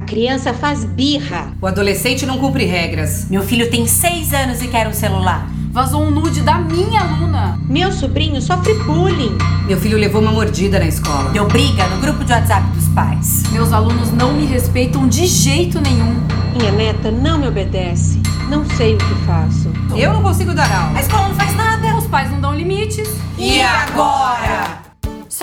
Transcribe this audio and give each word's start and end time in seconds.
A 0.00 0.04
criança 0.04 0.54
faz 0.54 0.84
birra. 0.84 1.52
O 1.60 1.66
adolescente 1.66 2.24
não 2.24 2.38
cumpre 2.38 2.64
regras. 2.64 3.26
Meu 3.28 3.42
filho 3.42 3.70
tem 3.70 3.86
seis 3.86 4.32
anos 4.32 4.62
e 4.62 4.68
quer 4.68 4.86
um 4.88 4.92
celular. 4.92 5.48
Vazou 5.70 6.02
um 6.02 6.10
nude 6.10 6.40
da 6.40 6.58
minha 6.58 7.00
aluna. 7.00 7.58
Meu 7.68 7.92
sobrinho 7.92 8.40
sofre 8.40 8.74
bullying. 8.84 9.36
Meu 9.66 9.78
filho 9.78 9.98
levou 9.98 10.22
uma 10.22 10.32
mordida 10.32 10.78
na 10.78 10.86
escola. 10.86 11.30
Deu 11.30 11.46
briga 11.46 11.86
no 11.88 12.00
grupo 12.00 12.24
de 12.24 12.32
WhatsApp 12.32 12.66
dos 12.70 12.88
pais. 12.88 13.42
Meus 13.52 13.72
alunos 13.72 14.10
não 14.12 14.32
me 14.32 14.46
respeitam 14.46 15.06
de 15.06 15.26
jeito 15.26 15.80
nenhum. 15.80 16.16
Minha 16.56 16.72
neta 16.72 17.10
não 17.10 17.38
me 17.38 17.46
obedece. 17.46 18.20
Não 18.48 18.64
sei 18.76 18.94
o 18.94 18.98
que 18.98 19.14
faço. 19.26 19.70
Eu 19.94 20.12
não 20.12 20.22
consigo 20.22 20.54
dar 20.54 20.70
aula. 20.72 20.98
A 20.98 21.00
escola 21.02 21.28
não 21.28 21.34
faz 21.34 21.54
nada. 21.54 21.96
Os 21.96 22.06
pais 22.06 22.30
não 22.30 22.40
dão 22.40 22.54
limites. 22.54 23.08
E 23.36 23.60
agora? 23.60 24.77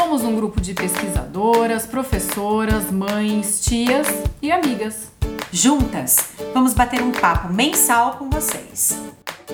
Somos 0.05 0.23
um 0.23 0.35
grupo 0.35 0.61
de 0.61 0.75
pesquisadoras, 0.75 1.87
professoras, 1.87 2.91
mães, 2.91 3.65
tias 3.65 4.05
e 4.39 4.51
amigas. 4.51 5.11
Juntas, 5.51 6.35
vamos 6.53 6.75
bater 6.75 7.01
um 7.01 7.11
papo 7.11 7.51
mensal 7.51 8.19
com 8.19 8.29
vocês. 8.29 8.91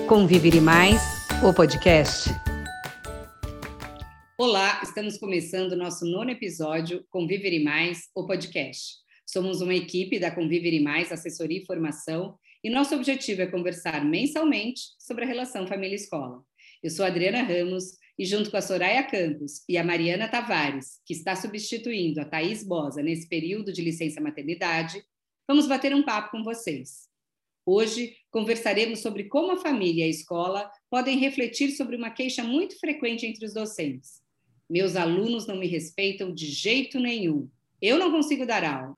Conviver 0.06 0.60
Mais, 0.60 1.00
o 1.42 1.54
podcast. 1.54 2.28
Olá, 4.36 4.78
estamos 4.82 5.16
começando 5.16 5.72
o 5.72 5.76
nosso 5.76 6.04
nono 6.04 6.30
episódio 6.30 7.02
Conviver 7.08 7.54
e 7.54 7.64
Mais, 7.64 8.10
o 8.14 8.26
podcast. 8.26 8.96
Somos 9.24 9.62
uma 9.62 9.74
equipe 9.74 10.18
da 10.18 10.30
Conviver 10.30 10.74
e 10.74 10.80
Mais 10.80 11.10
Assessoria 11.10 11.62
e 11.62 11.64
Formação 11.64 12.36
e 12.62 12.68
nosso 12.68 12.94
objetivo 12.94 13.40
é 13.40 13.46
conversar 13.46 14.04
mensalmente 14.04 14.82
sobre 14.98 15.24
a 15.24 15.26
relação 15.26 15.66
família-escola. 15.66 16.42
Eu 16.82 16.90
sou 16.90 17.06
Adriana 17.06 17.42
Ramos 17.42 18.01
e 18.18 18.24
junto 18.24 18.50
com 18.50 18.56
a 18.56 18.62
Soraya 18.62 19.02
Campos 19.02 19.62
e 19.68 19.78
a 19.78 19.84
Mariana 19.84 20.28
Tavares, 20.28 21.00
que 21.04 21.14
está 21.14 21.34
substituindo 21.34 22.20
a 22.20 22.24
Thaís 22.24 22.62
Bosa 22.62 23.02
nesse 23.02 23.28
período 23.28 23.72
de 23.72 23.82
licença 23.82 24.20
maternidade, 24.20 25.04
vamos 25.46 25.66
bater 25.66 25.94
um 25.94 26.02
papo 26.02 26.30
com 26.30 26.42
vocês. 26.42 27.08
Hoje 27.64 28.16
conversaremos 28.30 29.00
sobre 29.00 29.24
como 29.24 29.52
a 29.52 29.56
família 29.56 30.04
e 30.04 30.08
a 30.08 30.10
escola 30.10 30.70
podem 30.90 31.18
refletir 31.18 31.70
sobre 31.72 31.96
uma 31.96 32.10
queixa 32.10 32.42
muito 32.42 32.78
frequente 32.78 33.24
entre 33.24 33.46
os 33.46 33.54
docentes. 33.54 34.20
Meus 34.68 34.96
alunos 34.96 35.46
não 35.46 35.56
me 35.56 35.66
respeitam 35.66 36.34
de 36.34 36.46
jeito 36.46 36.98
nenhum. 36.98 37.48
Eu 37.80 37.98
não 37.98 38.10
consigo 38.10 38.46
dar 38.46 38.64
aula. 38.64 38.96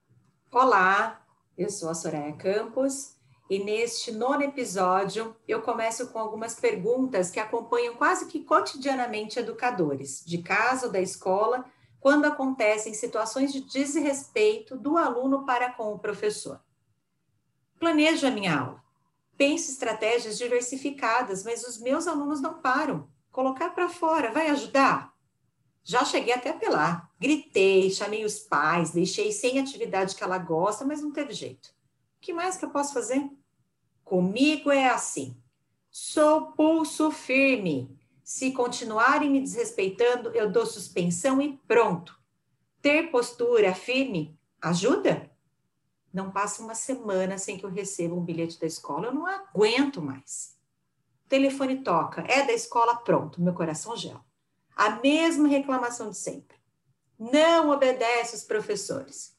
Olá, 0.50 1.26
eu 1.58 1.68
sou 1.68 1.88
a 1.88 1.94
Soraya 1.94 2.32
Campos 2.34 3.13
e 3.54 3.62
neste 3.62 4.10
nono 4.10 4.42
episódio 4.42 5.36
eu 5.46 5.62
começo 5.62 6.08
com 6.08 6.18
algumas 6.18 6.56
perguntas 6.56 7.30
que 7.30 7.38
acompanham 7.38 7.94
quase 7.94 8.26
que 8.26 8.42
cotidianamente 8.42 9.38
educadores, 9.38 10.24
de 10.26 10.38
casa 10.38 10.86
ou 10.86 10.92
da 10.92 11.00
escola, 11.00 11.64
quando 12.00 12.24
acontecem 12.24 12.92
situações 12.92 13.52
de 13.52 13.60
desrespeito 13.60 14.76
do 14.76 14.96
aluno 14.96 15.46
para 15.46 15.72
com 15.72 15.92
o 15.92 15.98
professor. 16.00 16.60
Planejo 17.78 18.26
a 18.26 18.30
minha 18.32 18.58
aula. 18.58 18.82
Penso 19.36 19.70
estratégias 19.70 20.36
diversificadas, 20.36 21.44
mas 21.44 21.62
os 21.62 21.78
meus 21.78 22.08
alunos 22.08 22.40
não 22.40 22.54
param. 22.54 23.08
Colocar 23.30 23.70
para 23.70 23.88
fora 23.88 24.32
vai 24.32 24.48
ajudar? 24.48 25.14
Já 25.84 26.04
cheguei 26.04 26.34
até 26.34 26.50
a 26.50 26.54
apelar. 26.54 27.08
Gritei, 27.20 27.88
chamei 27.88 28.24
os 28.24 28.40
pais, 28.40 28.90
deixei 28.90 29.30
sem 29.30 29.60
atividade 29.60 30.16
que 30.16 30.24
ela 30.24 30.38
gosta, 30.38 30.84
mas 30.84 31.00
não 31.00 31.12
teve 31.12 31.32
jeito. 31.32 31.68
O 31.68 32.20
que 32.20 32.32
mais 32.32 32.56
que 32.56 32.64
eu 32.64 32.70
posso 32.70 32.92
fazer? 32.92 33.30
Comigo 34.04 34.70
é 34.70 34.86
assim. 34.88 35.36
Sou 35.90 36.52
pulso 36.52 37.10
firme. 37.10 37.98
Se 38.22 38.52
continuarem 38.52 39.30
me 39.30 39.40
desrespeitando, 39.40 40.30
eu 40.30 40.50
dou 40.50 40.66
suspensão 40.66 41.40
e 41.40 41.56
pronto. 41.66 42.18
Ter 42.82 43.10
postura 43.10 43.74
firme 43.74 44.38
ajuda? 44.60 45.30
Não 46.12 46.30
passa 46.30 46.62
uma 46.62 46.74
semana 46.74 47.38
sem 47.38 47.58
que 47.58 47.64
eu 47.64 47.70
receba 47.70 48.14
um 48.14 48.24
bilhete 48.24 48.60
da 48.60 48.66
escola, 48.66 49.06
eu 49.06 49.14
não 49.14 49.26
aguento 49.26 50.00
mais. 50.00 50.56
O 51.24 51.28
telefone 51.28 51.82
toca, 51.82 52.22
é 52.28 52.46
da 52.46 52.52
escola, 52.52 52.96
pronto, 52.96 53.42
meu 53.42 53.54
coração 53.54 53.96
gela. 53.96 54.24
A 54.76 54.90
mesma 55.00 55.48
reclamação 55.48 56.10
de 56.10 56.16
sempre. 56.16 56.56
Não 57.18 57.70
obedece 57.70 58.36
os 58.36 58.44
professores. 58.44 59.36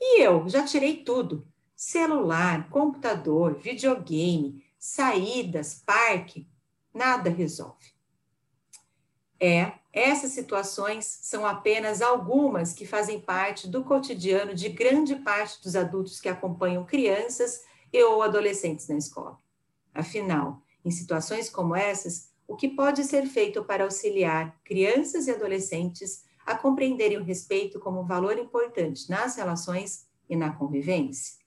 E 0.00 0.20
eu 0.22 0.48
já 0.48 0.64
tirei 0.64 1.04
tudo: 1.04 1.46
celular, 1.84 2.70
computador, 2.70 3.54
videogame, 3.54 4.64
saídas, 4.78 5.82
parque, 5.84 6.46
nada 6.94 7.28
resolve. 7.28 7.92
É, 9.38 9.72
essas 9.92 10.30
situações 10.30 11.04
são 11.04 11.44
apenas 11.44 12.00
algumas 12.00 12.72
que 12.72 12.86
fazem 12.86 13.20
parte 13.20 13.66
do 13.66 13.82
cotidiano 13.82 14.54
de 14.54 14.68
grande 14.68 15.16
parte 15.16 15.60
dos 15.60 15.74
adultos 15.74 16.20
que 16.20 16.28
acompanham 16.28 16.86
crianças 16.86 17.64
e 17.92 18.00
ou 18.04 18.22
adolescentes 18.22 18.86
na 18.86 18.96
escola. 18.96 19.36
Afinal, 19.92 20.62
em 20.84 20.90
situações 20.92 21.50
como 21.50 21.74
essas, 21.74 22.30
o 22.46 22.54
que 22.54 22.68
pode 22.68 23.02
ser 23.02 23.26
feito 23.26 23.64
para 23.64 23.82
auxiliar 23.82 24.56
crianças 24.62 25.26
e 25.26 25.32
adolescentes 25.32 26.22
a 26.46 26.54
compreenderem 26.54 27.18
o 27.18 27.24
respeito 27.24 27.80
como 27.80 28.02
um 28.02 28.06
valor 28.06 28.38
importante 28.38 29.10
nas 29.10 29.34
relações 29.34 30.06
e 30.28 30.36
na 30.36 30.52
convivência? 30.52 31.41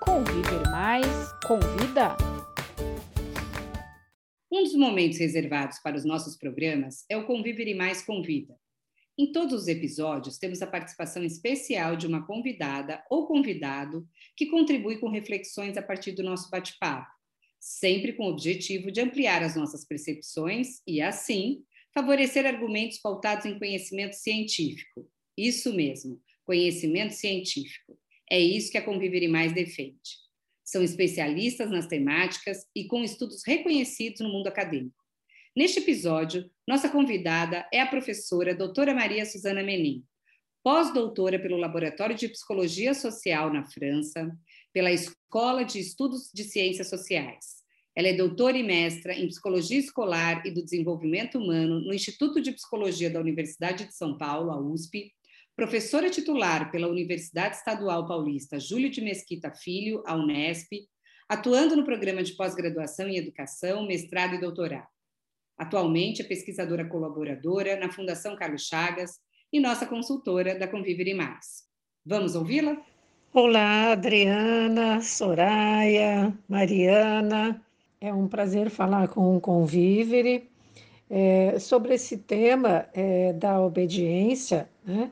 Conviver 0.00 0.70
mais 0.70 1.06
convida. 1.46 2.16
Um 4.50 4.62
dos 4.62 4.74
momentos 4.74 5.18
reservados 5.18 5.78
para 5.80 5.96
os 5.96 6.04
nossos 6.04 6.36
programas 6.36 7.04
é 7.10 7.16
o 7.16 7.26
Conviver 7.26 7.74
Mais 7.74 8.02
Convida. 8.02 8.56
Em 9.18 9.32
todos 9.32 9.62
os 9.62 9.68
episódios, 9.68 10.38
temos 10.38 10.60
a 10.60 10.66
participação 10.66 11.24
especial 11.24 11.96
de 11.96 12.06
uma 12.06 12.26
convidada 12.26 13.02
ou 13.10 13.26
convidado 13.26 14.06
que 14.36 14.46
contribui 14.46 14.98
com 14.98 15.08
reflexões 15.08 15.76
a 15.76 15.82
partir 15.82 16.12
do 16.12 16.22
nosso 16.22 16.50
bate-papo, 16.50 17.10
sempre 17.58 18.12
com 18.12 18.24
o 18.24 18.30
objetivo 18.30 18.92
de 18.92 19.00
ampliar 19.00 19.42
as 19.42 19.56
nossas 19.56 19.86
percepções 19.86 20.82
e, 20.86 21.00
assim, 21.00 21.64
favorecer 21.94 22.46
argumentos 22.46 22.98
pautados 22.98 23.46
em 23.46 23.58
conhecimento 23.58 24.14
científico. 24.14 25.08
Isso 25.36 25.74
mesmo, 25.74 26.20
conhecimento 26.44 27.14
científico. 27.14 27.98
É 28.30 28.38
isso 28.38 28.70
que 28.70 28.78
a 28.78 28.84
Conviver 28.84 29.22
e 29.22 29.28
Mais 29.28 29.52
defende. 29.52 30.26
São 30.64 30.82
especialistas 30.82 31.70
nas 31.70 31.86
temáticas 31.86 32.66
e 32.74 32.86
com 32.86 33.04
estudos 33.04 33.42
reconhecidos 33.46 34.20
no 34.20 34.28
mundo 34.28 34.48
acadêmico. 34.48 34.96
Neste 35.56 35.78
episódio, 35.78 36.50
nossa 36.68 36.88
convidada 36.88 37.66
é 37.72 37.80
a 37.80 37.86
professora 37.86 38.54
doutora 38.54 38.92
Maria 38.92 39.24
Suzana 39.24 39.62
Menin, 39.62 40.04
pós-doutora 40.62 41.38
pelo 41.38 41.56
Laboratório 41.56 42.16
de 42.16 42.28
Psicologia 42.28 42.92
Social 42.92 43.52
na 43.52 43.64
França, 43.64 44.30
pela 44.72 44.90
Escola 44.90 45.64
de 45.64 45.78
Estudos 45.78 46.30
de 46.34 46.44
Ciências 46.44 46.90
Sociais. 46.90 47.64
Ela 47.96 48.08
é 48.08 48.12
doutora 48.12 48.58
e 48.58 48.62
mestra 48.62 49.14
em 49.14 49.28
Psicologia 49.28 49.78
Escolar 49.78 50.44
e 50.44 50.50
do 50.50 50.62
Desenvolvimento 50.62 51.38
Humano 51.38 51.80
no 51.80 51.94
Instituto 51.94 52.42
de 52.42 52.52
Psicologia 52.52 53.08
da 53.08 53.20
Universidade 53.20 53.86
de 53.86 53.94
São 53.94 54.18
Paulo, 54.18 54.50
a 54.50 54.60
USP, 54.60 55.14
professora 55.56 56.10
titular 56.10 56.70
pela 56.70 56.86
Universidade 56.86 57.56
Estadual 57.56 58.06
Paulista 58.06 58.60
Júlio 58.60 58.90
de 58.90 59.00
Mesquita 59.00 59.50
Filho, 59.50 60.02
a 60.06 60.14
Unesp, 60.14 60.70
atuando 61.26 61.74
no 61.74 61.82
programa 61.82 62.22
de 62.22 62.34
pós-graduação 62.34 63.08
em 63.08 63.16
educação, 63.16 63.86
mestrado 63.86 64.34
e 64.34 64.38
doutorado. 64.38 64.86
Atualmente 65.56 66.20
é 66.20 66.26
pesquisadora 66.26 66.84
colaboradora 66.86 67.74
na 67.80 67.90
Fundação 67.90 68.36
Carlos 68.36 68.66
Chagas 68.66 69.12
e 69.50 69.58
nossa 69.58 69.86
consultora 69.86 70.58
da 70.58 70.68
Conviver 70.68 71.08
e 71.08 71.14
Mais. 71.14 71.64
Vamos 72.04 72.34
ouvi-la? 72.34 72.76
Olá, 73.32 73.92
Adriana, 73.92 75.00
Soraya, 75.00 76.36
Mariana. 76.46 77.64
É 77.98 78.12
um 78.12 78.28
prazer 78.28 78.68
falar 78.68 79.08
com 79.08 79.34
o 79.34 79.40
Convivere 79.40 80.50
é, 81.08 81.58
sobre 81.58 81.94
esse 81.94 82.18
tema 82.18 82.86
é, 82.92 83.32
da 83.32 83.58
obediência, 83.58 84.68
né? 84.84 85.10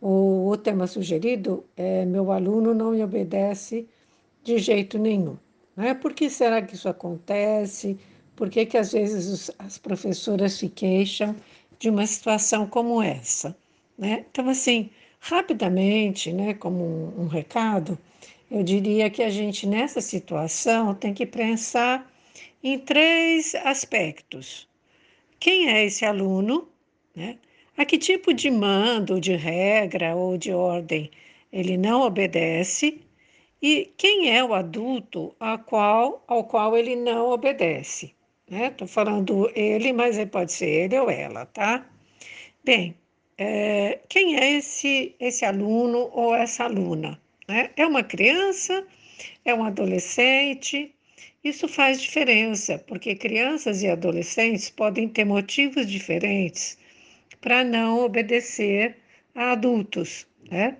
O, 0.00 0.48
o 0.50 0.56
tema 0.56 0.86
sugerido 0.86 1.64
é 1.76 2.04
meu 2.04 2.30
aluno 2.30 2.74
não 2.74 2.90
me 2.92 3.02
obedece 3.02 3.88
de 4.42 4.58
jeito 4.58 4.98
nenhum. 4.98 5.36
Né? 5.76 5.94
Por 5.94 6.12
que 6.14 6.30
será 6.30 6.62
que 6.62 6.74
isso 6.74 6.88
acontece? 6.88 7.98
Por 8.34 8.50
que, 8.50 8.66
que 8.66 8.78
às 8.78 8.92
vezes 8.92 9.26
os, 9.26 9.50
as 9.58 9.78
professoras 9.78 10.52
se 10.52 10.68
queixam 10.68 11.34
de 11.78 11.90
uma 11.90 12.06
situação 12.06 12.66
como 12.66 13.02
essa? 13.02 13.56
Né? 13.98 14.24
Então, 14.30 14.48
assim, 14.48 14.90
rapidamente, 15.20 16.32
né, 16.32 16.54
como 16.54 16.84
um, 16.84 17.22
um 17.22 17.26
recado, 17.26 17.98
eu 18.50 18.62
diria 18.62 19.10
que 19.10 19.22
a 19.22 19.30
gente 19.30 19.66
nessa 19.66 20.00
situação 20.00 20.94
tem 20.94 21.12
que 21.12 21.26
pensar 21.26 22.10
em 22.62 22.78
três 22.78 23.54
aspectos. 23.54 24.68
Quem 25.40 25.68
é 25.68 25.84
esse 25.84 26.04
aluno? 26.04 26.68
Né? 27.14 27.38
A 27.78 27.84
que 27.84 27.98
tipo 27.98 28.32
de 28.32 28.50
mando, 28.50 29.20
de 29.20 29.36
regra 29.36 30.16
ou 30.16 30.38
de 30.38 30.50
ordem 30.50 31.10
ele 31.52 31.76
não 31.76 32.00
obedece? 32.00 33.02
E 33.60 33.92
quem 33.98 34.34
é 34.34 34.42
o 34.42 34.54
adulto 34.54 35.36
ao 35.38 35.58
qual, 35.58 36.24
ao 36.26 36.44
qual 36.44 36.74
ele 36.74 36.96
não 36.96 37.28
obedece? 37.28 38.14
Estou 38.50 38.86
né? 38.86 38.92
falando 38.92 39.50
ele, 39.54 39.92
mas 39.92 40.16
pode 40.30 40.52
ser 40.52 40.84
ele 40.84 40.98
ou 40.98 41.10
ela, 41.10 41.44
tá? 41.44 41.86
Bem, 42.64 42.94
é, 43.36 44.00
quem 44.08 44.36
é 44.36 44.52
esse, 44.52 45.14
esse 45.20 45.44
aluno 45.44 46.08
ou 46.14 46.34
essa 46.34 46.64
aluna? 46.64 47.20
Né? 47.46 47.70
É 47.76 47.86
uma 47.86 48.02
criança, 48.02 48.86
é 49.44 49.54
um 49.54 49.62
adolescente. 49.62 50.94
Isso 51.44 51.68
faz 51.68 52.00
diferença, 52.00 52.78
porque 52.78 53.14
crianças 53.14 53.82
e 53.82 53.88
adolescentes 53.88 54.70
podem 54.70 55.06
ter 55.08 55.26
motivos 55.26 55.86
diferentes 55.86 56.78
para 57.46 57.62
não 57.62 58.04
obedecer 58.04 58.96
a 59.32 59.52
adultos. 59.52 60.26
Né? 60.50 60.78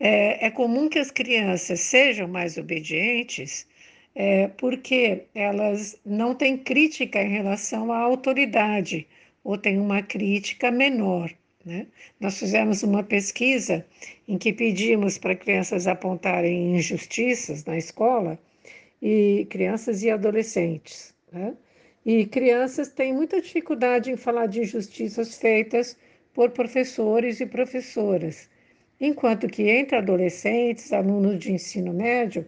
É, 0.00 0.46
é, 0.46 0.50
comum 0.50 0.88
que 0.88 0.98
as 0.98 1.10
crianças 1.10 1.80
sejam 1.80 2.26
mais 2.26 2.56
obedientes 2.56 3.66
é, 4.14 4.48
porque 4.48 5.24
elas 5.34 6.00
não 6.06 6.34
têm 6.34 6.56
crítica 6.56 7.22
em 7.22 7.28
relação 7.28 7.92
à 7.92 7.98
autoridade 7.98 9.06
ou 9.44 9.58
têm 9.58 9.78
uma 9.78 10.00
crítica 10.00 10.70
menor. 10.70 11.30
Né? 11.62 11.86
Nós 12.18 12.38
fizemos 12.38 12.82
uma 12.82 13.02
pesquisa 13.02 13.84
em 14.26 14.38
que 14.38 14.54
pedimos 14.54 15.18
para 15.18 15.36
crianças 15.36 15.86
apontarem 15.86 16.76
injustiças 16.76 17.62
na 17.66 17.76
escola, 17.76 18.38
e 19.02 19.46
crianças 19.50 20.02
e 20.02 20.10
adolescentes. 20.10 21.14
Né? 21.30 21.52
E 22.06 22.24
crianças 22.24 22.88
têm 22.88 23.12
muita 23.12 23.38
dificuldade 23.42 24.10
em 24.10 24.16
falar 24.16 24.46
de 24.46 24.62
injustiças 24.62 25.36
feitas 25.36 25.94
por 26.36 26.50
professores 26.50 27.40
e 27.40 27.46
professoras, 27.46 28.46
enquanto 29.00 29.48
que 29.48 29.70
entre 29.70 29.96
adolescentes, 29.96 30.92
alunos 30.92 31.38
de 31.38 31.50
ensino 31.50 31.94
médio, 31.94 32.44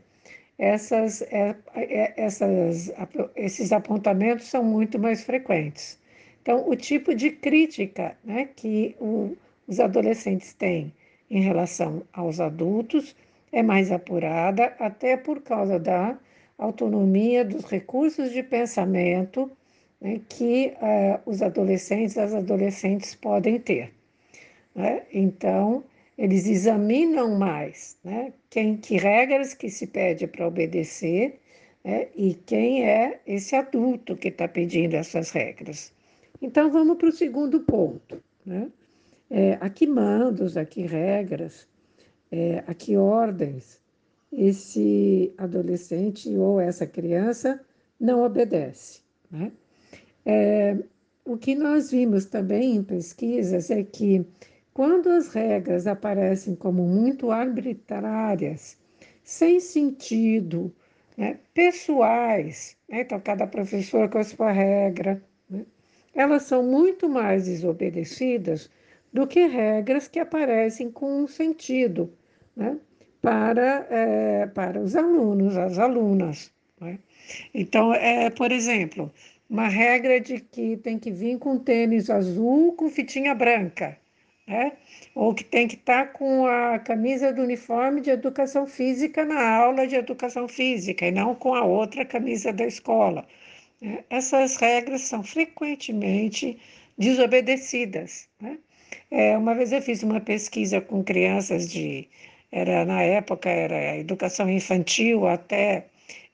essas, 0.58 1.22
é, 1.22 1.56
é, 1.74 2.12
essas, 2.22 2.92
esses 3.34 3.72
apontamentos 3.72 4.46
são 4.46 4.62
muito 4.62 4.98
mais 4.98 5.24
frequentes. 5.24 5.98
Então, 6.42 6.68
o 6.68 6.76
tipo 6.76 7.14
de 7.14 7.30
crítica 7.30 8.14
né, 8.22 8.50
que 8.54 8.94
o, 9.00 9.34
os 9.66 9.80
adolescentes 9.80 10.52
têm 10.52 10.92
em 11.30 11.40
relação 11.40 12.02
aos 12.12 12.40
adultos 12.40 13.16
é 13.50 13.62
mais 13.62 13.90
apurada, 13.90 14.76
até 14.78 15.16
por 15.16 15.40
causa 15.40 15.78
da 15.78 16.14
autonomia 16.58 17.42
dos 17.42 17.64
recursos 17.64 18.32
de 18.32 18.42
pensamento 18.42 19.50
né, 20.00 20.20
que 20.28 20.74
uh, 20.76 21.20
os 21.30 21.42
adolescentes 21.42 22.16
e 22.16 22.20
as 22.20 22.34
adolescentes 22.34 23.14
podem 23.14 23.58
ter. 23.58 23.92
Né? 24.74 25.02
Então, 25.12 25.84
eles 26.16 26.46
examinam 26.46 27.36
mais 27.36 27.96
né, 28.02 28.32
quem, 28.50 28.76
que 28.76 28.96
regras 28.96 29.54
que 29.54 29.70
se 29.70 29.86
pede 29.86 30.26
para 30.26 30.46
obedecer 30.46 31.38
né, 31.84 32.08
e 32.16 32.34
quem 32.34 32.88
é 32.88 33.20
esse 33.26 33.54
adulto 33.54 34.16
que 34.16 34.28
está 34.28 34.48
pedindo 34.48 34.94
essas 34.94 35.30
regras. 35.30 35.92
Então, 36.40 36.70
vamos 36.70 36.96
para 36.96 37.08
o 37.08 37.12
segundo 37.12 37.60
ponto. 37.60 38.22
Né? 38.44 38.68
É, 39.30 39.58
a 39.60 39.68
que 39.68 39.86
mandos, 39.86 40.56
a 40.56 40.64
que 40.64 40.82
regras, 40.82 41.68
é, 42.30 42.62
a 42.66 42.74
que 42.74 42.96
ordens 42.96 43.80
esse 44.32 45.32
adolescente 45.38 46.28
ou 46.36 46.60
essa 46.60 46.86
criança 46.86 47.60
não 47.98 48.22
obedece. 48.22 49.00
Né? 49.30 49.50
É, 50.28 50.76
o 51.24 51.38
que 51.38 51.54
nós 51.54 51.90
vimos 51.90 52.26
também 52.26 52.76
em 52.76 52.84
pesquisas 52.84 53.70
é 53.70 53.82
que 53.82 54.26
quando 54.74 55.08
as 55.08 55.32
regras 55.32 55.86
aparecem 55.86 56.54
como 56.54 56.86
muito 56.86 57.30
arbitrárias, 57.30 58.76
sem 59.24 59.58
sentido, 59.58 60.70
né, 61.16 61.38
pessoais, 61.54 62.76
né, 62.86 63.00
então 63.00 63.18
cada 63.18 63.46
professor 63.46 64.10
com 64.10 64.18
a 64.18 64.24
sua 64.24 64.52
regra, 64.52 65.22
elas 66.14 66.42
são 66.42 66.62
muito 66.62 67.08
mais 67.08 67.46
desobedecidas 67.46 68.70
do 69.10 69.26
que 69.26 69.46
regras 69.46 70.08
que 70.08 70.18
aparecem 70.18 70.90
com 70.90 71.22
um 71.22 71.26
sentido, 71.26 72.12
né? 72.54 72.78
para, 73.22 73.86
é, 73.90 74.46
para 74.46 74.78
os 74.78 74.94
alunos, 74.94 75.56
as 75.56 75.78
alunas. 75.78 76.52
Né? 76.80 76.98
Então, 77.54 77.94
é, 77.94 78.30
por 78.30 78.52
exemplo, 78.52 79.10
uma 79.48 79.68
regra 79.68 80.20
de 80.20 80.40
que 80.40 80.76
tem 80.76 80.98
que 80.98 81.10
vir 81.10 81.38
com 81.38 81.58
tênis 81.58 82.10
azul 82.10 82.74
com 82.74 82.90
fitinha 82.90 83.34
branca, 83.34 83.98
né? 84.46 84.72
ou 85.14 85.34
que 85.34 85.44
tem 85.44 85.66
que 85.66 85.76
estar 85.76 86.06
tá 86.06 86.12
com 86.12 86.46
a 86.46 86.78
camisa 86.78 87.32
do 87.32 87.42
uniforme 87.42 88.00
de 88.00 88.10
educação 88.10 88.66
física 88.66 89.24
na 89.24 89.56
aula 89.56 89.86
de 89.86 89.96
educação 89.96 90.46
física 90.48 91.06
e 91.06 91.10
não 91.10 91.34
com 91.34 91.54
a 91.54 91.64
outra 91.64 92.04
camisa 92.04 92.52
da 92.52 92.66
escola. 92.66 93.26
Né? 93.80 94.04
Essas 94.10 94.56
regras 94.56 95.02
são 95.02 95.22
frequentemente 95.22 96.58
desobedecidas. 96.98 98.28
Né? 98.40 98.58
É, 99.10 99.36
uma 99.36 99.54
vez 99.54 99.72
eu 99.72 99.80
fiz 99.80 100.02
uma 100.02 100.20
pesquisa 100.20 100.80
com 100.80 101.02
crianças 101.02 101.70
de, 101.70 102.06
era 102.52 102.84
na 102.84 103.02
época 103.02 103.48
era 103.48 103.96
educação 103.96 104.48
infantil 104.50 105.26
até 105.26 105.86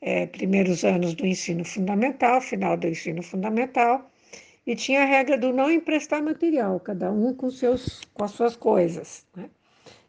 é, 0.07 0.27
primeiros 0.27 0.85
anos 0.85 1.15
do 1.15 1.27
ensino 1.27 1.65
fundamental, 1.65 2.39
final 2.39 2.77
do 2.77 2.87
ensino 2.87 3.23
fundamental, 3.23 4.11
e 4.67 4.77
tinha 4.77 5.03
a 5.03 5.07
regra 5.07 5.39
do 5.39 5.51
não 5.51 5.71
emprestar 5.71 6.23
material, 6.23 6.79
cada 6.79 7.11
um 7.11 7.33
com, 7.33 7.51
seus, 7.51 8.03
com 8.13 8.23
as 8.23 8.33
suas 8.33 8.55
coisas. 8.55 9.27
Né? 9.35 9.49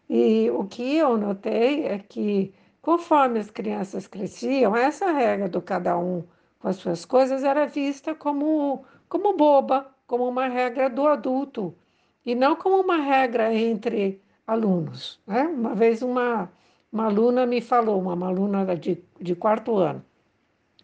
E 0.09 0.49
o 0.51 0.65
que 0.65 0.97
eu 0.97 1.17
notei 1.17 1.85
é 1.85 1.97
que, 1.97 2.53
conforme 2.81 3.39
as 3.39 3.49
crianças 3.49 4.05
cresciam, 4.05 4.75
essa 4.75 5.13
regra 5.13 5.47
do 5.47 5.61
cada 5.61 5.97
um 5.97 6.25
com 6.59 6.67
as 6.67 6.75
suas 6.75 7.05
coisas 7.05 7.45
era 7.45 7.65
vista 7.65 8.13
como, 8.13 8.83
como 9.07 9.37
boba, 9.37 9.89
como 10.05 10.27
uma 10.27 10.49
regra 10.49 10.89
do 10.89 11.07
adulto, 11.07 11.73
e 12.25 12.35
não 12.35 12.57
como 12.57 12.81
uma 12.81 12.97
regra 12.97 13.53
entre 13.53 14.21
alunos. 14.45 15.21
Né? 15.25 15.43
Uma 15.43 15.73
vez 15.73 16.01
uma, 16.01 16.51
uma 16.91 17.05
aluna 17.05 17.45
me 17.45 17.61
falou, 17.61 18.01
uma 18.01 18.27
aluna 18.27 18.75
de, 18.75 19.03
de 19.19 19.35
quarto 19.35 19.77
ano, 19.77 20.03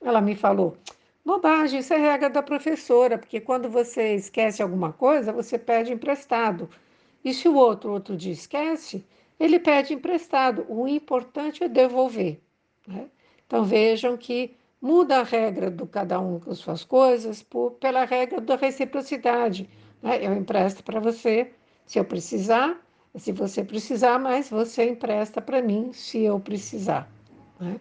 ela 0.02 0.20
me 0.20 0.36
falou, 0.36 0.76
bobagem, 1.24 1.80
isso 1.80 1.94
é 1.94 1.98
regra 1.98 2.30
da 2.30 2.42
professora, 2.42 3.18
porque 3.18 3.40
quando 3.40 3.70
você 3.70 4.16
esquece 4.16 4.62
alguma 4.62 4.92
coisa, 4.92 5.32
você 5.32 5.58
pede 5.58 5.94
emprestado. 5.94 6.70
E 7.24 7.34
se 7.34 7.48
o 7.48 7.56
outro, 7.56 7.92
outro 7.92 8.18
dia 8.18 8.34
esquece, 8.34 9.06
ele 9.40 9.60
pede 9.60 9.94
emprestado. 9.94 10.66
O 10.68 10.88
importante 10.88 11.64
é 11.64 11.70
devolver. 11.70 12.40
Né? 12.88 13.08
Então 13.46 13.64
vejam 13.64 14.18
que 14.18 14.56
muda 14.82 15.20
a 15.20 15.24
regra 15.24 15.70
do 15.70 15.86
cada 15.86 16.20
um 16.20 16.40
com 16.40 16.54
suas 16.56 16.84
coisas 16.84 17.44
por, 17.44 17.72
pela 17.72 18.06
regra 18.06 18.42
da 18.42 18.56
reciprocidade. 18.56 19.70
Né? 20.02 20.26
Eu 20.26 20.34
empresto 20.34 20.84
para 20.84 21.00
você 21.00 21.52
se 21.86 22.00
eu 22.00 22.06
precisar, 22.06 22.80
se 23.16 23.32
você 23.32 23.64
precisar, 23.64 24.20
mas 24.20 24.50
você 24.50 24.90
empresta 24.90 25.42
para 25.42 25.62
mim 25.62 25.92
se 25.94 26.22
eu 26.22 26.40
precisar. 26.40 27.10
Né? 27.60 27.80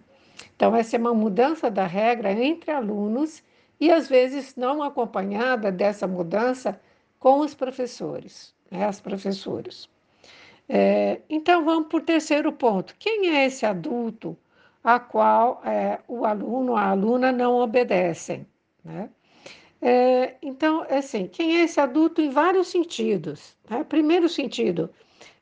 Então, 0.57 0.75
essa 0.75 0.97
é 0.97 0.99
uma 0.99 1.15
mudança 1.15 1.71
da 1.71 1.87
regra 1.87 2.33
entre 2.33 2.71
alunos 2.71 3.43
e, 3.79 3.91
às 3.91 4.09
vezes, 4.09 4.57
não 4.57 4.83
acompanhada 4.83 5.71
dessa 5.71 6.07
mudança 6.07 6.81
com 7.19 7.41
os 7.41 7.55
professores, 7.55 8.55
né? 8.71 8.85
as 8.85 9.01
professoras. 9.01 9.89
É, 10.69 11.21
então, 11.29 11.65
vamos 11.65 11.89
para 11.89 11.99
o 11.99 12.03
terceiro 12.03 12.53
ponto. 12.53 12.95
Quem 12.99 13.31
é 13.37 13.47
esse 13.47 13.67
adulto 13.67 14.37
a 14.83 14.99
qual 14.99 15.63
é, 15.65 16.01
o 16.09 16.25
aluno, 16.25 16.75
a 16.75 16.89
aluna 16.89 17.31
não 17.31 17.57
obedecem. 17.57 18.47
Né? 18.85 19.11
É, 19.81 20.35
então, 20.43 20.85
é 20.89 20.99
assim, 20.99 21.27
quem 21.27 21.59
é 21.59 21.65
esse 21.65 21.81
adulto 21.81 22.21
em 22.21 22.31
vários 22.31 22.69
sentidos? 22.69 23.57
Né? 23.69 23.85
Primeiro 23.85 24.29
sentido, 24.29 24.91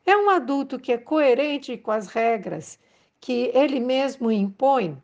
é 0.08 0.16
um 0.16 0.30
adulto 0.30 0.78
que 0.78 0.92
é 0.92 0.98
coerente 0.98 1.76
com 1.76 1.90
as 1.90 2.08
regras 2.08 2.78
que 3.20 3.50
ele 3.54 3.80
mesmo 3.80 4.30
impõe. 4.30 4.96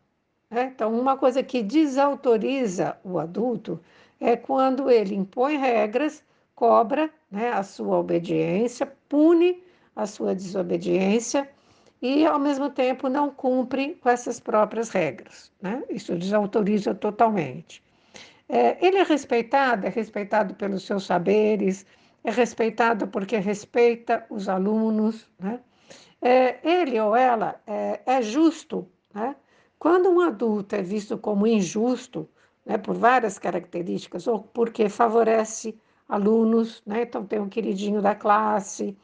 Né? 0.49 0.71
Então, 0.73 0.97
uma 0.97 1.17
coisa 1.17 1.43
que 1.43 1.61
desautoriza 1.61 2.97
o 3.03 3.19
adulto 3.19 3.79
é 4.19 4.35
quando 4.35 4.89
ele 4.89 5.15
impõe 5.15 5.57
regras, 5.57 6.23
cobra 6.55 7.09
né, 7.29 7.51
a 7.51 7.63
sua 7.63 7.99
obediência, 7.99 8.91
pune 9.09 9.61
a 9.95 10.05
sua 10.05 10.33
desobediência 10.33 11.49
e, 12.01 12.25
ao 12.25 12.39
mesmo 12.39 12.69
tempo, 12.69 13.09
não 13.09 13.29
cumpre 13.29 13.95
com 13.95 14.09
essas 14.09 14.39
próprias 14.39 14.89
regras. 14.89 15.51
Né? 15.61 15.83
Isso 15.89 16.15
desautoriza 16.15 16.95
totalmente. 16.95 17.83
É, 18.47 18.77
ele 18.85 18.97
é 18.97 19.03
respeitado, 19.03 19.87
é 19.87 19.89
respeitado 19.89 20.53
pelos 20.53 20.83
seus 20.83 21.05
saberes, 21.05 21.85
é 22.25 22.31
respeitado 22.31 23.07
porque 23.07 23.37
respeita 23.37 24.25
os 24.31 24.49
alunos. 24.49 25.29
Né? 25.39 25.59
É, 26.19 26.57
ele 26.67 26.99
ou 26.99 27.15
ela 27.15 27.61
é, 27.67 28.01
é 28.05 28.21
justo. 28.21 28.87
Né? 29.13 29.35
Quando 29.77 30.09
um 30.09 30.19
adulto 30.19 30.75
é 30.75 30.81
visto 30.81 31.17
como 31.19 31.45
injusto, 31.45 32.27
né, 32.65 32.79
por 32.79 32.95
várias 32.95 33.37
características, 33.37 34.27
ou 34.27 34.39
porque 34.39 34.89
favorece 34.89 35.77
alunos, 36.09 36.81
né? 36.83 37.03
então 37.03 37.23
tem 37.23 37.39
um 37.39 37.47
queridinho 37.47 38.01
da 38.01 38.15
classe, 38.15 38.97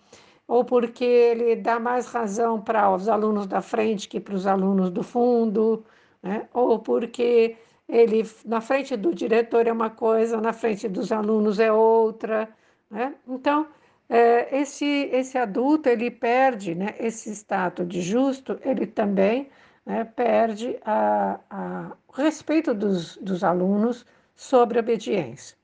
ou 0.48 0.66
porque 0.66 1.04
ele 1.04 1.56
dá 1.56 1.80
mais 1.80 2.08
razão 2.08 2.60
para 2.60 2.92
os 2.92 3.08
alunos 3.08 3.46
da 3.46 3.62
frente 3.62 4.10
que 4.10 4.20
para 4.20 4.34
os 4.34 4.48
alunos 4.48 4.90
do 4.90 5.04
fundo, 5.04 5.86
né? 6.24 6.50
ou 6.54 6.80
porque 6.80 7.56
ele 7.88 8.28
na 8.46 8.62
frente 8.62 8.98
do 8.98 9.14
diretor 9.14 9.68
é 9.68 9.72
uma 9.72 9.92
coisa, 9.92 10.42
na 10.42 10.54
frente 10.54 10.90
dos 10.90 11.12
alunos 11.12 11.60
é 11.60 11.72
outra. 11.72 12.50
Né? 12.92 13.16
Então, 13.28 13.68
é, 14.10 14.60
esse, 14.60 14.86
esse 14.86 15.38
adulto 15.38 15.88
ele 15.88 16.12
perde 16.12 16.76
né, 16.76 16.94
esse 17.00 17.32
status 17.34 17.88
de 17.88 18.02
justo, 18.02 18.60
ele 18.64 18.86
também 18.86 19.50
né, 19.86 20.04
perde 20.04 20.78
a, 20.84 21.40
a, 21.50 21.98
o 22.10 22.12
respeito 22.12 22.74
dos, 22.74 23.16
dos 23.18 23.44
alunos 23.44 24.06
sobre 24.36 24.78
obediência. 24.78 25.58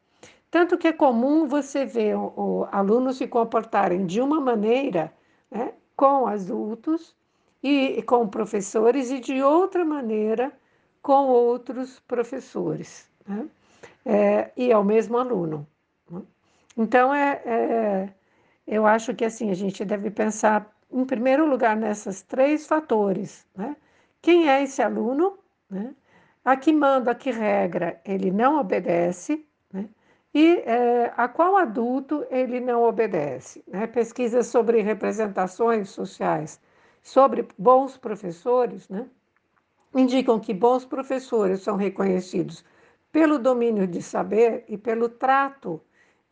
Tanto 0.49 0.77
que 0.77 0.87
é 0.87 0.93
comum 0.93 1.45
você 1.45 1.85
ver 1.85 2.15
o, 2.15 2.33
o 2.37 2.67
alunos 2.71 3.17
se 3.17 3.27
comportarem 3.27 4.05
de 4.05 4.21
uma 4.21 4.39
maneira 4.39 5.13
né, 5.51 5.73
com 5.95 6.25
adultos 6.27 7.13
e, 7.61 8.01
com 8.03 8.27
professores 8.29 9.11
e 9.11 9.19
de 9.19 9.41
outra 9.41 9.83
maneira 9.83 10.53
com 11.01 11.27
outros 11.27 11.99
professores. 11.99 13.09
Né? 13.27 13.49
É, 14.05 14.51
e 14.55 14.71
é 14.71 14.77
o 14.77 14.85
mesmo 14.85 15.17
aluno. 15.17 15.67
Então, 16.77 17.11
é, 17.11 17.41
é, 17.43 18.09
eu 18.67 18.85
acho 18.85 19.15
que 19.15 19.25
assim 19.25 19.49
a 19.49 19.55
gente 19.55 19.83
deve 19.83 20.11
pensar, 20.11 20.71
em 20.91 21.03
primeiro 21.05 21.49
lugar, 21.49 21.75
nesses 21.75 22.21
três 22.21 22.67
fatores. 22.67 23.47
Né? 23.55 23.75
Quem 24.21 24.47
é 24.47 24.61
esse 24.61 24.81
aluno? 24.81 25.39
Né? 25.69 25.95
A 26.45 26.55
que 26.55 26.71
manda, 26.71 27.11
a 27.11 27.15
que 27.15 27.31
regra 27.31 27.99
ele 28.05 28.31
não 28.31 28.59
obedece, 28.59 29.43
né? 29.73 29.89
e 30.33 30.57
é, 30.65 31.11
a 31.17 31.27
qual 31.27 31.57
adulto 31.57 32.25
ele 32.29 32.59
não 32.59 32.83
obedece. 32.83 33.63
Né? 33.67 33.87
Pesquisas 33.87 34.45
sobre 34.45 34.81
representações 34.81 35.89
sociais, 35.89 36.61
sobre 37.01 37.47
bons 37.57 37.97
professores, 37.97 38.87
né? 38.87 39.07
indicam 39.95 40.39
que 40.39 40.53
bons 40.53 40.85
professores 40.85 41.61
são 41.61 41.75
reconhecidos 41.75 42.63
pelo 43.11 43.39
domínio 43.39 43.87
de 43.87 44.01
saber 44.01 44.63
e 44.67 44.77
pelo 44.77 45.09
trato 45.09 45.81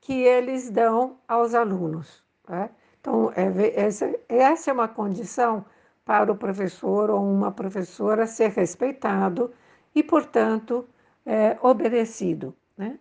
que 0.05 0.13
eles 0.13 0.69
dão 0.69 1.17
aos 1.27 1.55
alunos. 1.55 2.23
Né? 2.47 2.69
Então, 3.01 3.31
é, 3.35 3.73
essa, 3.75 4.13
essa 4.29 4.69
é 4.69 4.73
uma 4.73 4.87
condição 4.87 5.65
para 6.05 6.31
o 6.31 6.35
professor 6.35 7.09
ou 7.09 7.23
uma 7.23 7.51
professora 7.51 8.27
ser 8.27 8.51
respeitado 8.51 9.51
e, 9.95 10.03
portanto, 10.03 10.87
é, 11.25 11.57
obedecido. 11.59 12.55
Né? 12.77 12.99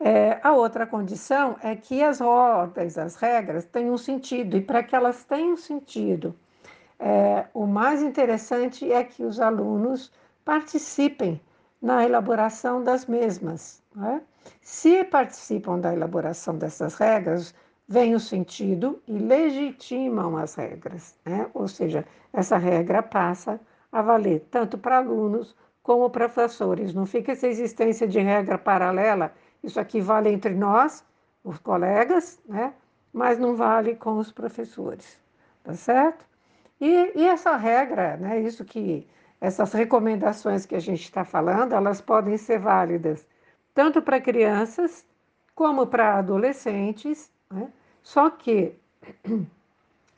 É, 0.00 0.40
a 0.42 0.52
outra 0.52 0.88
condição 0.88 1.56
é 1.62 1.76
que 1.76 2.02
as 2.02 2.20
ordens, 2.20 2.98
as 2.98 3.14
regras, 3.14 3.64
tenham 3.64 3.96
sentido, 3.96 4.56
e 4.56 4.60
para 4.60 4.82
que 4.82 4.96
elas 4.96 5.22
tenham 5.22 5.56
sentido, 5.56 6.34
é, 6.98 7.46
o 7.54 7.64
mais 7.64 8.02
interessante 8.02 8.90
é 8.90 9.04
que 9.04 9.22
os 9.22 9.38
alunos 9.38 10.12
participem 10.44 11.40
na 11.80 12.04
elaboração 12.04 12.82
das 12.82 13.06
mesmas. 13.06 13.82
Né? 13.94 14.22
Se 14.60 15.04
participam 15.04 15.78
da 15.78 15.92
elaboração 15.92 16.56
dessas 16.56 16.94
regras, 16.96 17.54
vem 17.88 18.14
o 18.14 18.20
sentido 18.20 19.02
e 19.06 19.18
legitimam 19.18 20.36
as 20.36 20.54
regras, 20.54 21.18
né? 21.24 21.48
ou 21.52 21.66
seja, 21.66 22.04
essa 22.32 22.56
regra 22.56 23.02
passa 23.02 23.60
a 23.90 24.00
valer 24.02 24.46
tanto 24.50 24.78
para 24.78 24.98
alunos 24.98 25.56
como 25.82 26.08
para 26.08 26.28
professores. 26.28 26.94
Não 26.94 27.06
fica 27.06 27.32
essa 27.32 27.48
existência 27.48 28.06
de 28.06 28.20
regra 28.20 28.56
paralela, 28.56 29.32
isso 29.62 29.80
aqui 29.80 30.00
vale 30.00 30.30
entre 30.30 30.54
nós, 30.54 31.04
os 31.42 31.58
colegas, 31.58 32.38
né? 32.46 32.72
mas 33.12 33.38
não 33.38 33.56
vale 33.56 33.96
com 33.96 34.18
os 34.18 34.30
professores, 34.30 35.18
tá 35.64 35.74
certo? 35.74 36.24
E, 36.80 37.12
e 37.14 37.26
essa 37.26 37.56
regra, 37.56 38.16
né, 38.16 38.40
isso 38.40 38.64
que 38.64 39.06
essas 39.40 39.72
recomendações 39.72 40.66
que 40.66 40.74
a 40.74 40.80
gente 40.80 41.02
está 41.02 41.24
falando, 41.24 41.72
elas 41.72 42.00
podem 42.00 42.36
ser 42.36 42.58
válidas 42.58 43.26
tanto 43.74 44.02
para 44.02 44.20
crianças 44.20 45.04
como 45.54 45.86
para 45.86 46.18
adolescentes, 46.18 47.30
né? 47.50 47.70
só 48.02 48.30
que 48.30 48.74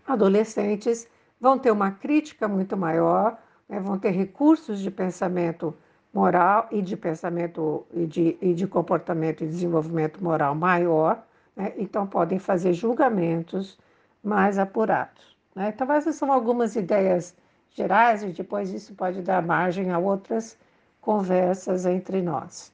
adolescentes 0.06 1.08
vão 1.40 1.58
ter 1.58 1.70
uma 1.70 1.90
crítica 1.90 2.48
muito 2.48 2.76
maior, 2.76 3.38
né? 3.68 3.78
vão 3.80 3.98
ter 3.98 4.10
recursos 4.10 4.80
de 4.80 4.90
pensamento 4.90 5.74
moral 6.12 6.68
e 6.70 6.82
de 6.82 6.96
pensamento 6.96 7.86
e 7.92 8.06
de, 8.06 8.36
e 8.40 8.54
de 8.54 8.66
comportamento 8.66 9.42
e 9.42 9.46
desenvolvimento 9.46 10.22
moral 10.22 10.54
maior, 10.54 11.24
né? 11.56 11.72
então 11.76 12.06
podem 12.06 12.38
fazer 12.38 12.72
julgamentos 12.72 13.78
mais 14.22 14.58
apurados. 14.58 15.36
Né? 15.54 15.72
Então, 15.74 15.90
essas 15.92 16.16
são 16.16 16.32
algumas 16.32 16.76
ideias 16.76 17.34
gerais 17.74 18.22
e 18.22 18.28
depois 18.28 18.70
isso 18.70 18.94
pode 18.94 19.22
dar 19.22 19.42
margem 19.42 19.90
a 19.90 19.98
outras 19.98 20.58
conversas 21.00 21.86
entre 21.86 22.22
nós. 22.22 22.72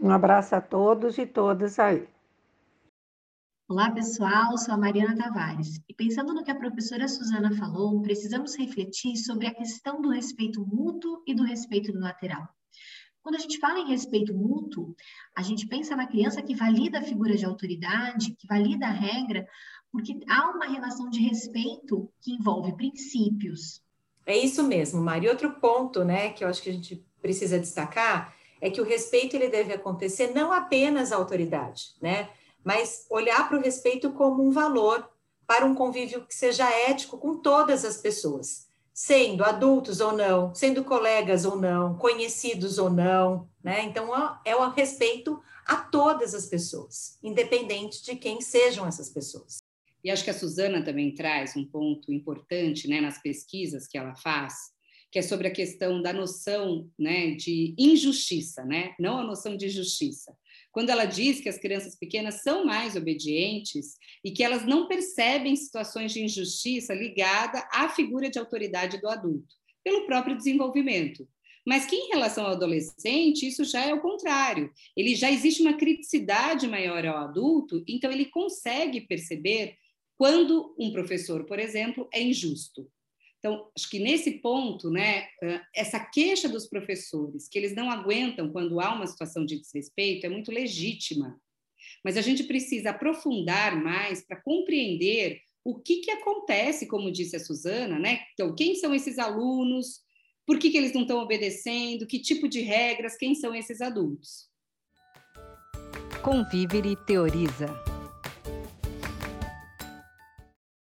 Um 0.00 0.10
abraço 0.10 0.54
a 0.54 0.60
todos 0.60 1.16
e 1.18 1.26
todas 1.26 1.78
aí. 1.78 2.08
Olá, 3.68 3.90
pessoal, 3.90 4.58
sou 4.58 4.74
a 4.74 4.76
Mariana 4.76 5.16
Tavares. 5.16 5.80
E 5.88 5.94
pensando 5.94 6.34
no 6.34 6.44
que 6.44 6.50
a 6.50 6.58
professora 6.58 7.08
Suzana 7.08 7.56
falou, 7.56 8.02
precisamos 8.02 8.54
refletir 8.56 9.16
sobre 9.16 9.46
a 9.46 9.54
questão 9.54 10.02
do 10.02 10.10
respeito 10.10 10.66
mútuo 10.66 11.22
e 11.26 11.34
do 11.34 11.44
respeito 11.44 11.90
lateral. 11.96 12.46
Quando 13.22 13.36
a 13.36 13.38
gente 13.38 13.58
fala 13.60 13.78
em 13.78 13.88
respeito 13.88 14.34
mútuo, 14.34 14.96
a 15.36 15.42
gente 15.42 15.66
pensa 15.68 15.94
na 15.94 16.08
criança 16.08 16.42
que 16.42 16.56
valida 16.56 16.98
a 16.98 17.02
figura 17.02 17.36
de 17.36 17.44
autoridade, 17.44 18.34
que 18.34 18.46
valida 18.48 18.86
a 18.86 18.90
regra, 18.90 19.46
porque 19.92 20.18
há 20.26 20.50
uma 20.50 20.66
relação 20.66 21.10
de 21.10 21.20
respeito 21.20 22.10
que 22.22 22.32
envolve 22.32 22.74
princípios. 22.74 23.82
É 24.24 24.36
isso 24.36 24.62
mesmo, 24.62 25.02
Mari. 25.02 25.28
Outro 25.28 25.52
ponto, 25.60 26.02
né, 26.02 26.30
que 26.30 26.42
eu 26.42 26.48
acho 26.48 26.62
que 26.62 26.70
a 26.70 26.72
gente 26.72 27.06
precisa 27.20 27.58
destacar 27.58 28.34
é 28.60 28.70
que 28.70 28.80
o 28.80 28.84
respeito 28.84 29.36
ele 29.36 29.48
deve 29.48 29.72
acontecer 29.72 30.32
não 30.32 30.52
apenas 30.52 31.12
à 31.12 31.16
autoridade, 31.16 31.94
né, 32.00 32.30
mas 32.64 33.06
olhar 33.10 33.48
para 33.48 33.58
o 33.58 33.62
respeito 33.62 34.12
como 34.12 34.42
um 34.42 34.50
valor 34.50 35.08
para 35.46 35.66
um 35.66 35.74
convívio 35.74 36.24
que 36.24 36.34
seja 36.34 36.70
ético 36.70 37.18
com 37.18 37.36
todas 37.36 37.84
as 37.84 37.98
pessoas, 37.98 38.68
sendo 38.94 39.44
adultos 39.44 40.00
ou 40.00 40.12
não, 40.12 40.54
sendo 40.54 40.84
colegas 40.84 41.44
ou 41.44 41.56
não, 41.56 41.98
conhecidos 41.98 42.78
ou 42.78 42.88
não, 42.88 43.48
né? 43.62 43.82
Então 43.82 44.08
é 44.44 44.54
o 44.54 44.70
respeito 44.70 45.42
a 45.66 45.76
todas 45.76 46.34
as 46.34 46.46
pessoas, 46.46 47.18
independente 47.22 48.02
de 48.04 48.16
quem 48.16 48.40
sejam 48.40 48.86
essas 48.86 49.10
pessoas. 49.10 49.62
E 50.04 50.10
acho 50.10 50.24
que 50.24 50.30
a 50.30 50.34
Suzana 50.34 50.84
também 50.84 51.14
traz 51.14 51.56
um 51.56 51.64
ponto 51.64 52.12
importante 52.12 52.88
né, 52.88 53.00
nas 53.00 53.20
pesquisas 53.22 53.86
que 53.86 53.96
ela 53.96 54.14
faz, 54.16 54.54
que 55.10 55.18
é 55.18 55.22
sobre 55.22 55.46
a 55.46 55.52
questão 55.52 56.00
da 56.00 56.12
noção 56.12 56.90
né, 56.98 57.32
de 57.32 57.74
injustiça, 57.78 58.64
né? 58.64 58.94
não 58.98 59.18
a 59.18 59.24
noção 59.24 59.56
de 59.56 59.68
justiça. 59.68 60.34
Quando 60.72 60.88
ela 60.88 61.04
diz 61.04 61.38
que 61.38 61.50
as 61.50 61.58
crianças 61.58 61.94
pequenas 61.94 62.42
são 62.42 62.64
mais 62.64 62.96
obedientes 62.96 63.98
e 64.24 64.30
que 64.30 64.42
elas 64.42 64.64
não 64.64 64.88
percebem 64.88 65.54
situações 65.54 66.12
de 66.14 66.24
injustiça 66.24 66.94
ligada 66.94 67.68
à 67.70 67.90
figura 67.90 68.30
de 68.30 68.38
autoridade 68.38 68.98
do 68.98 69.08
adulto, 69.08 69.54
pelo 69.84 70.06
próprio 70.06 70.34
desenvolvimento. 70.34 71.28
Mas 71.64 71.84
que 71.84 71.94
em 71.94 72.08
relação 72.08 72.46
ao 72.46 72.52
adolescente, 72.52 73.46
isso 73.46 73.64
já 73.64 73.84
é 73.84 73.94
o 73.94 74.00
contrário. 74.00 74.72
Ele 74.96 75.14
já 75.14 75.30
existe 75.30 75.60
uma 75.60 75.74
criticidade 75.74 76.66
maior 76.66 77.04
ao 77.06 77.18
adulto, 77.18 77.84
então 77.86 78.10
ele 78.10 78.24
consegue 78.24 79.02
perceber 79.02 79.76
quando 80.22 80.72
um 80.78 80.92
professor, 80.92 81.44
por 81.46 81.58
exemplo, 81.58 82.08
é 82.14 82.22
injusto. 82.22 82.88
Então, 83.40 83.68
acho 83.76 83.90
que 83.90 83.98
nesse 83.98 84.38
ponto, 84.38 84.88
né, 84.88 85.26
essa 85.74 85.98
queixa 85.98 86.48
dos 86.48 86.68
professores, 86.68 87.48
que 87.48 87.58
eles 87.58 87.74
não 87.74 87.90
aguentam 87.90 88.52
quando 88.52 88.80
há 88.80 88.94
uma 88.94 89.08
situação 89.08 89.44
de 89.44 89.58
desrespeito, 89.58 90.24
é 90.24 90.28
muito 90.28 90.52
legítima. 90.52 91.36
Mas 92.04 92.16
a 92.16 92.20
gente 92.20 92.44
precisa 92.44 92.90
aprofundar 92.90 93.82
mais 93.82 94.24
para 94.24 94.40
compreender 94.40 95.40
o 95.64 95.80
que, 95.80 95.96
que 95.96 96.12
acontece, 96.12 96.86
como 96.86 97.10
disse 97.10 97.34
a 97.34 97.40
Suzana, 97.40 97.98
né? 97.98 98.20
Então, 98.34 98.54
quem 98.54 98.76
são 98.76 98.94
esses 98.94 99.18
alunos? 99.18 100.02
Por 100.46 100.56
que, 100.56 100.70
que 100.70 100.78
eles 100.78 100.92
não 100.92 101.02
estão 101.02 101.18
obedecendo? 101.18 102.06
Que 102.06 102.20
tipo 102.20 102.48
de 102.48 102.60
regras? 102.60 103.16
Quem 103.16 103.34
são 103.34 103.52
esses 103.52 103.80
adultos? 103.80 104.48
Convivere 106.22 106.94
teoriza. 107.06 107.91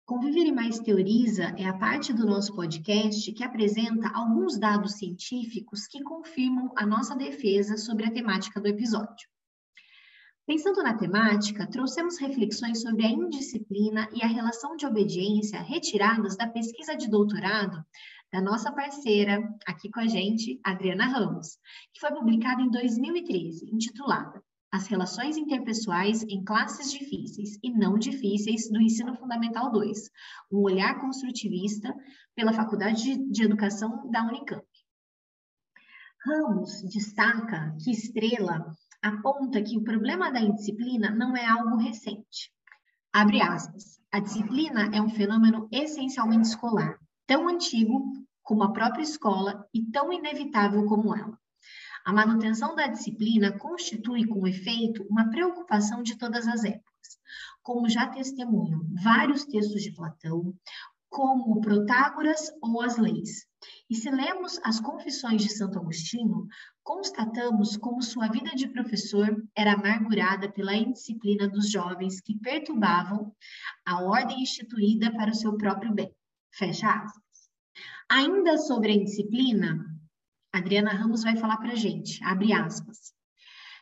Conviver 0.04 0.50
Mais 0.50 0.80
Teoriza 0.80 1.54
é 1.56 1.64
a 1.64 1.78
parte 1.78 2.12
do 2.12 2.26
nosso 2.26 2.52
podcast 2.56 3.32
que 3.32 3.44
apresenta 3.44 4.08
alguns 4.08 4.58
dados 4.58 4.94
científicos 4.94 5.86
que 5.86 6.02
confirmam 6.02 6.72
a 6.76 6.84
nossa 6.84 7.14
defesa 7.14 7.76
sobre 7.76 8.04
a 8.04 8.10
temática 8.10 8.60
do 8.60 8.66
episódio. 8.66 9.28
Pensando 10.44 10.82
na 10.82 10.98
temática, 10.98 11.68
trouxemos 11.70 12.18
reflexões 12.18 12.82
sobre 12.82 13.06
a 13.06 13.10
indisciplina 13.10 14.08
e 14.12 14.24
a 14.24 14.26
relação 14.26 14.74
de 14.76 14.84
obediência 14.84 15.62
retiradas 15.62 16.36
da 16.36 16.48
pesquisa 16.48 16.96
de 16.96 17.08
doutorado 17.08 17.80
da 18.32 18.40
nossa 18.40 18.72
parceira 18.72 19.40
aqui 19.64 19.88
com 19.88 20.00
a 20.00 20.08
gente, 20.08 20.58
Adriana 20.64 21.06
Ramos, 21.06 21.58
que 21.94 22.00
foi 22.00 22.10
publicada 22.10 22.60
em 22.60 22.70
2013, 22.70 23.70
intitulada 23.72 24.42
as 24.72 24.86
relações 24.86 25.36
interpessoais 25.36 26.22
em 26.22 26.42
classes 26.42 26.90
difíceis 26.90 27.58
e 27.62 27.70
não 27.70 27.98
difíceis 27.98 28.70
do 28.70 28.80
Ensino 28.80 29.14
Fundamental 29.14 29.70
2, 29.70 30.10
um 30.50 30.60
olhar 30.60 30.98
construtivista 30.98 31.94
pela 32.34 32.54
Faculdade 32.54 33.18
de 33.30 33.44
Educação 33.44 34.10
da 34.10 34.24
Unicamp. 34.24 34.66
Ramos 36.24 36.82
destaca 36.84 37.76
que 37.84 37.90
Estrela 37.90 38.64
aponta 39.02 39.62
que 39.62 39.76
o 39.76 39.84
problema 39.84 40.32
da 40.32 40.40
indisciplina 40.40 41.10
não 41.10 41.36
é 41.36 41.44
algo 41.44 41.76
recente. 41.76 42.50
Abre 43.12 43.42
aspas. 43.42 44.00
A 44.10 44.20
disciplina 44.20 44.90
é 44.94 45.02
um 45.02 45.10
fenômeno 45.10 45.68
essencialmente 45.70 46.48
escolar, 46.48 46.98
tão 47.26 47.46
antigo 47.46 48.10
como 48.42 48.62
a 48.62 48.72
própria 48.72 49.02
escola 49.02 49.68
e 49.74 49.84
tão 49.90 50.10
inevitável 50.10 50.86
como 50.86 51.14
ela. 51.14 51.41
A 52.04 52.12
manutenção 52.12 52.74
da 52.74 52.88
disciplina 52.88 53.56
constitui, 53.58 54.26
com 54.26 54.46
efeito, 54.46 55.06
uma 55.08 55.30
preocupação 55.30 56.02
de 56.02 56.16
todas 56.18 56.48
as 56.48 56.64
épocas, 56.64 57.18
como 57.62 57.88
já 57.88 58.08
testemunham 58.08 58.84
vários 59.02 59.44
textos 59.44 59.82
de 59.82 59.92
Platão, 59.92 60.52
como 61.08 61.60
Protágoras 61.60 62.50
ou 62.62 62.80
as 62.80 62.96
leis. 62.96 63.46
E 63.88 63.94
se 63.94 64.10
lemos 64.10 64.58
as 64.64 64.80
Confissões 64.80 65.42
de 65.42 65.52
Santo 65.52 65.78
Agostinho, 65.78 66.48
constatamos 66.82 67.76
como 67.76 68.02
sua 68.02 68.28
vida 68.28 68.50
de 68.56 68.66
professor 68.66 69.40
era 69.54 69.74
amargurada 69.74 70.50
pela 70.50 70.74
indisciplina 70.74 71.46
dos 71.46 71.70
jovens 71.70 72.20
que 72.20 72.38
perturbavam 72.38 73.32
a 73.86 74.02
ordem 74.02 74.42
instituída 74.42 75.12
para 75.12 75.30
o 75.30 75.34
seu 75.34 75.56
próprio 75.56 75.92
bem. 75.94 76.12
Fecha 76.50 76.90
aspas. 76.90 77.22
Ainda 78.08 78.58
sobre 78.58 78.90
a 78.90 78.94
indisciplina, 78.94 79.91
Adriana 80.52 80.92
Ramos 80.92 81.22
vai 81.22 81.36
falar 81.36 81.56
para 81.56 81.72
a 81.72 81.76
gente, 81.76 82.22
abre 82.22 82.52
aspas. 82.52 83.14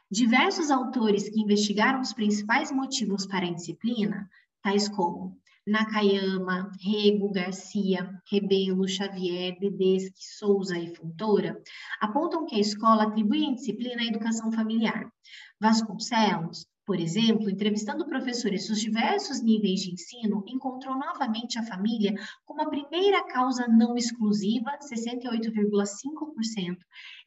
Diversos 0.08 0.70
autores 0.70 1.28
que 1.28 1.40
investigaram 1.40 2.00
os 2.00 2.12
principais 2.12 2.70
motivos 2.70 3.26
para 3.26 3.44
a 3.44 3.48
indisciplina, 3.48 4.30
tais 4.62 4.88
como 4.88 5.36
Nakayama, 5.66 6.70
Rego, 6.80 7.30
Garcia, 7.32 8.20
Rebelo, 8.30 8.88
Xavier, 8.88 9.58
Dedeschi, 9.58 10.12
Souza 10.16 10.78
e 10.78 10.94
Fontoura, 10.94 11.60
apontam 12.00 12.46
que 12.46 12.56
a 12.56 12.60
escola 12.60 13.04
atribui 13.04 13.46
a 13.46 13.54
disciplina 13.54 14.02
à 14.02 14.06
educação 14.06 14.50
familiar. 14.52 15.12
Vasconcelos 15.60 16.66
por 16.90 16.98
exemplo, 16.98 17.48
entrevistando 17.48 18.04
professores 18.04 18.66
dos 18.66 18.80
diversos 18.80 19.40
níveis 19.40 19.78
de 19.78 19.92
ensino, 19.92 20.42
encontrou 20.48 20.98
novamente 20.98 21.56
a 21.56 21.62
família 21.62 22.12
como 22.44 22.62
a 22.62 22.68
primeira 22.68 23.22
causa 23.28 23.68
não 23.68 23.96
exclusiva, 23.96 24.76
68,5%, 24.80 26.76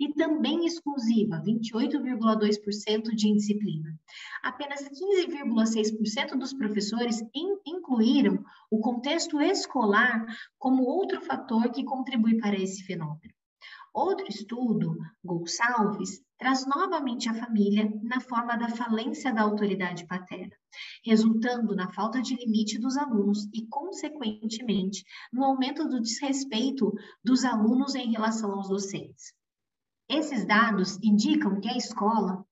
e 0.02 0.14
também 0.16 0.66
exclusiva, 0.66 1.42
28,2% 1.48 3.16
de 3.16 3.30
indisciplina. 3.30 3.98
Apenas 4.44 4.82
15,6% 4.82 6.38
dos 6.38 6.54
professores 6.54 7.24
incluíram 7.66 8.44
o 8.70 8.82
contexto 8.82 9.40
escolar 9.40 10.26
como 10.60 10.84
outro 10.84 11.22
fator 11.22 11.72
que 11.72 11.86
contribui 11.86 12.38
para 12.38 12.62
esse 12.62 12.84
fenômeno. 12.84 13.34
Outro 13.94 14.26
estudo, 14.28 14.98
Gonçalves, 15.24 16.20
traz 16.40 16.66
novamente 16.66 17.30
a 17.30 17.34
família 17.36 17.88
na 18.02 18.20
forma 18.20 18.58
da 18.58 18.68
falência 18.68 19.32
da 19.32 19.44
autoridade 19.44 20.08
paterna, 20.08 20.56
resultando 21.06 21.76
na 21.76 21.88
falta 21.94 22.20
de 22.20 22.36
limite 22.36 22.80
dos 22.80 22.98
alunos 22.98 23.48
e, 23.54 23.68
consequentemente, 23.68 25.06
no 25.32 25.44
aumento 25.44 25.88
do 25.88 26.02
desrespeito 26.02 26.92
dos 27.24 27.46
alunos 27.46 27.94
em 27.94 28.12
relação 28.12 28.52
aos 28.54 28.68
docentes. 28.68 29.32
Esses 30.10 30.44
dados 30.44 30.98
indicam 31.04 31.62
que 31.62 31.70
a 31.70 31.78
escola, 31.78 32.44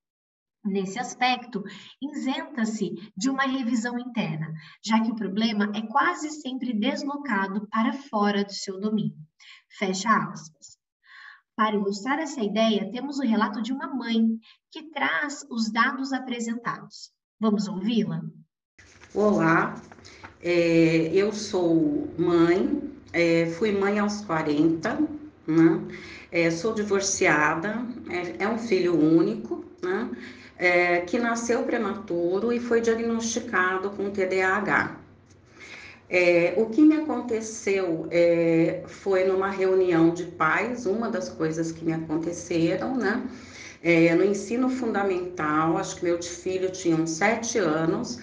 nesse 0.63 0.99
aspecto, 0.99 1.63
isenta-se 1.99 2.93
de 3.17 3.31
uma 3.31 3.47
revisão 3.47 3.97
interna, 3.97 4.53
já 4.85 5.01
que 5.01 5.11
o 5.11 5.15
problema 5.15 5.71
é 5.75 5.81
quase 5.87 6.29
sempre 6.29 6.71
deslocado 6.71 7.67
para 7.67 7.93
fora 7.93 8.45
do 8.45 8.53
seu 8.53 8.79
domínio. 8.79 9.17
Fecha 9.79 10.15
aspas. 10.15 10.80
Para 11.61 11.75
ilustrar 11.75 12.17
essa 12.17 12.41
ideia, 12.41 12.89
temos 12.91 13.19
o 13.19 13.21
relato 13.21 13.61
de 13.61 13.71
uma 13.71 13.85
mãe 13.85 14.35
que 14.71 14.89
traz 14.89 15.45
os 15.47 15.71
dados 15.71 16.11
apresentados. 16.11 17.11
Vamos 17.39 17.67
ouvi-la? 17.67 18.19
Olá, 19.13 19.79
é, 20.41 21.11
eu 21.13 21.31
sou 21.31 22.09
mãe, 22.17 22.81
é, 23.13 23.45
fui 23.45 23.71
mãe 23.71 23.99
aos 23.99 24.21
40, 24.21 25.07
né? 25.45 25.97
É, 26.31 26.49
sou 26.49 26.73
divorciada, 26.73 27.85
é, 28.09 28.43
é, 28.43 28.49
um 28.49 28.57
filho 28.57 28.99
único, 28.99 29.63
né? 29.83 30.09
É, 30.57 31.01
que 31.01 31.19
nasceu 31.19 31.61
prematuro 31.61 32.51
e 32.51 32.59
foi 32.59 32.81
diagnosticado 32.81 33.91
com 33.91 34.09
TDAH. 34.09 35.00
É, 36.13 36.53
o 36.57 36.65
que 36.65 36.81
me 36.81 36.97
aconteceu 36.97 38.05
é, 38.11 38.83
foi 38.85 39.23
numa 39.23 39.49
reunião 39.49 40.13
de 40.13 40.25
pais, 40.25 40.85
uma 40.85 41.09
das 41.09 41.29
coisas 41.29 41.71
que 41.71 41.85
me 41.85 41.93
aconteceram, 41.93 42.97
né? 42.97 43.23
É, 43.81 44.13
no 44.13 44.25
ensino 44.25 44.69
fundamental, 44.69 45.77
acho 45.77 45.95
que 45.95 46.03
meu 46.03 46.21
filho 46.21 46.69
tinha 46.69 46.97
uns 46.97 47.11
sete 47.11 47.57
anos, 47.59 48.19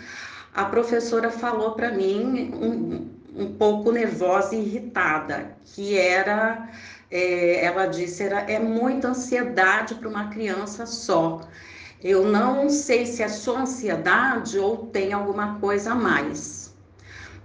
a 0.54 0.66
professora 0.66 1.30
falou 1.30 1.72
para 1.72 1.90
mim, 1.90 2.52
um, 2.54 3.42
um, 3.42 3.54
pouco 3.54 3.90
nervosa 3.90 4.54
e 4.54 4.60
irritada, 4.60 5.56
que 5.64 5.96
era, 5.96 6.68
é, 7.10 7.64
ela 7.64 7.86
disse, 7.86 8.22
era, 8.22 8.40
é 8.40 8.58
muita 8.58 9.08
ansiedade 9.08 9.94
para 9.94 10.08
uma 10.10 10.28
criança 10.28 10.84
só. 10.84 11.40
Eu 12.04 12.26
não 12.26 12.68
sei 12.68 13.06
se 13.06 13.22
é 13.22 13.28
só 13.28 13.56
ansiedade 13.56 14.58
ou 14.58 14.88
tem 14.88 15.14
alguma 15.14 15.58
coisa 15.58 15.92
a 15.92 15.94
mais. 15.94 16.68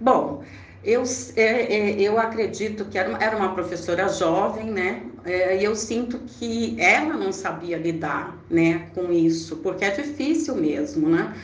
Bom, 0.00 0.42
eu, 0.82 1.02
é, 1.36 1.42
é, 1.42 2.00
eu 2.00 2.18
acredito 2.18 2.84
que 2.84 2.98
era 2.98 3.36
uma 3.36 3.54
professora 3.54 4.08
jovem, 4.08 4.70
né? 4.70 5.02
É, 5.24 5.56
e 5.58 5.64
eu 5.64 5.74
sinto 5.74 6.18
que 6.18 6.76
ela 6.78 7.14
não 7.14 7.32
sabia 7.32 7.78
lidar, 7.78 8.36
né, 8.50 8.90
com 8.94 9.10
isso, 9.10 9.56
porque 9.58 9.84
é 9.84 9.90
difícil 9.90 10.54
mesmo, 10.56 11.08
né? 11.08 11.34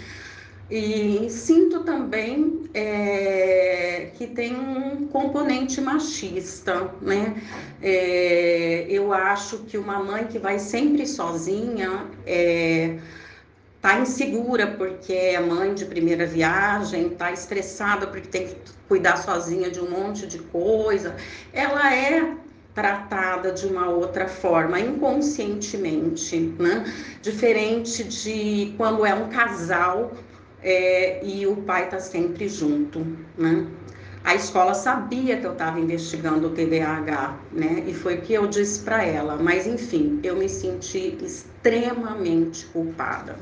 E 0.71 1.29
sinto 1.31 1.83
também 1.83 2.71
é, 2.75 4.11
que 4.15 4.27
tem 4.29 4.55
um 4.55 5.07
componente 5.09 5.81
machista, 5.81 6.95
né? 7.01 7.43
É, 7.83 8.87
eu 8.89 9.13
acho 9.13 9.61
que 9.65 9.77
uma 9.79 9.99
mãe 9.99 10.27
que 10.27 10.39
vai 10.39 10.59
sempre 10.59 11.07
sozinha 11.07 12.07
é, 12.27 12.99
tá 13.81 13.99
insegura 13.99 14.67
porque 14.67 15.13
é 15.13 15.41
mãe 15.41 15.75
de 15.75 15.87
primeira 15.87 16.27
viagem, 16.27 17.11
tá 17.11 17.33
estressada 17.33 18.07
porque 18.07 18.29
tem 18.29 18.49
que 18.49 18.57
cuidar 18.89 19.17
sozinha 19.17 19.71
de 19.71 19.81
um 19.81 19.91
monte 19.91 20.27
de 20.27 20.39
coisa, 20.39 21.17
ela 21.53 21.95
é 21.95 22.35
tratada 22.75 23.53
de 23.53 23.67
uma 23.67 23.89
outra 23.89 24.29
forma, 24.29 24.79
inconscientemente, 24.79 26.39
né? 26.59 26.85
Diferente 27.21 28.05
de 28.05 28.75
quando 28.77 29.05
é 29.05 29.15
um 29.15 29.29
casal 29.29 30.13
é, 30.63 31.25
e 31.25 31.47
o 31.47 31.57
pai 31.57 31.89
tá 31.89 31.99
sempre 31.99 32.49
junto, 32.49 33.05
né? 33.37 33.67
A 34.23 34.35
escola 34.35 34.75
sabia 34.75 35.39
que 35.39 35.47
eu 35.47 35.53
estava 35.53 35.81
investigando 35.81 36.49
o 36.49 36.51
TDAH, 36.51 37.39
né? 37.51 37.85
E 37.87 37.95
foi 37.95 38.17
o 38.17 38.21
que 38.21 38.35
eu 38.35 38.47
disse 38.47 38.81
para 38.81 39.03
ela. 39.03 39.37
Mas 39.37 39.67
enfim, 39.67 40.21
eu 40.23 40.37
me 40.37 40.49
senti 40.49 41.17
extremamente 41.23 42.67
culpada. 42.67 43.37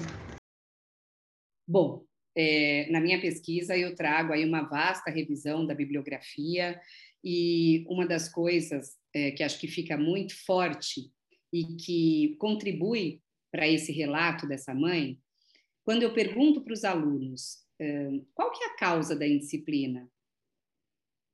Bom, 1.71 2.03
é, 2.35 2.91
na 2.91 2.99
minha 2.99 3.21
pesquisa 3.21 3.77
eu 3.77 3.95
trago 3.95 4.33
aí 4.33 4.43
uma 4.43 4.63
vasta 4.63 5.11
revisão 5.11 5.67
da 5.67 5.75
bibliografia 5.75 6.81
e 7.23 7.85
uma 7.87 8.07
das 8.07 8.27
coisas 8.27 8.97
é, 9.15 9.33
que 9.33 9.43
acho 9.43 9.61
que 9.61 9.69
fica 9.69 9.95
muito 9.99 10.35
forte 10.47 11.13
e 11.53 11.77
que 11.77 12.37
contribui 12.39 13.21
para 13.53 13.69
esse 13.69 13.93
relato 13.93 14.49
dessa 14.49 14.75
mãe, 14.75 15.21
quando 15.85 16.03
eu 16.03 16.15
pergunto 16.15 16.63
para 16.63 16.73
os 16.73 16.85
alunos 16.85 17.59
é, 17.79 18.09
qual 18.35 18.51
que 18.51 18.65
é 18.65 18.69
a 18.69 18.77
causa 18.77 19.15
da 19.15 19.27
indisciplina, 19.27 20.11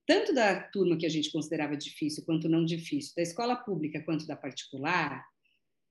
tanto 0.06 0.34
da 0.34 0.60
turma 0.60 0.96
que 0.96 1.06
a 1.06 1.10
gente 1.10 1.30
considerava 1.30 1.76
difícil 1.76 2.24
quanto 2.24 2.48
não 2.48 2.64
difícil, 2.64 3.12
da 3.16 3.22
escola 3.22 3.54
pública 3.54 4.02
quanto 4.02 4.26
da 4.26 4.36
particular, 4.36 5.24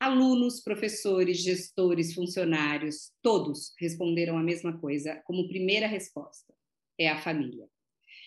Alunos, 0.04 0.60
professores, 0.60 1.38
gestores, 1.42 2.14
funcionários, 2.14 3.14
todos 3.22 3.74
responderam 3.80 4.38
a 4.38 4.44
mesma 4.44 4.78
coisa 4.78 5.16
como 5.24 5.48
primeira 5.48 5.88
resposta: 5.88 6.54
é 7.00 7.08
a 7.08 7.22
família. 7.22 7.70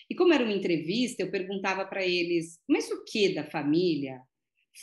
E 0.09 0.15
como 0.15 0.33
era 0.33 0.43
uma 0.43 0.55
entrevista, 0.55 1.21
eu 1.21 1.29
perguntava 1.29 1.85
para 1.85 2.03
eles: 2.03 2.59
mas 2.67 2.89
o 2.89 3.03
que 3.03 3.31
da 3.31 3.47
família 3.47 4.19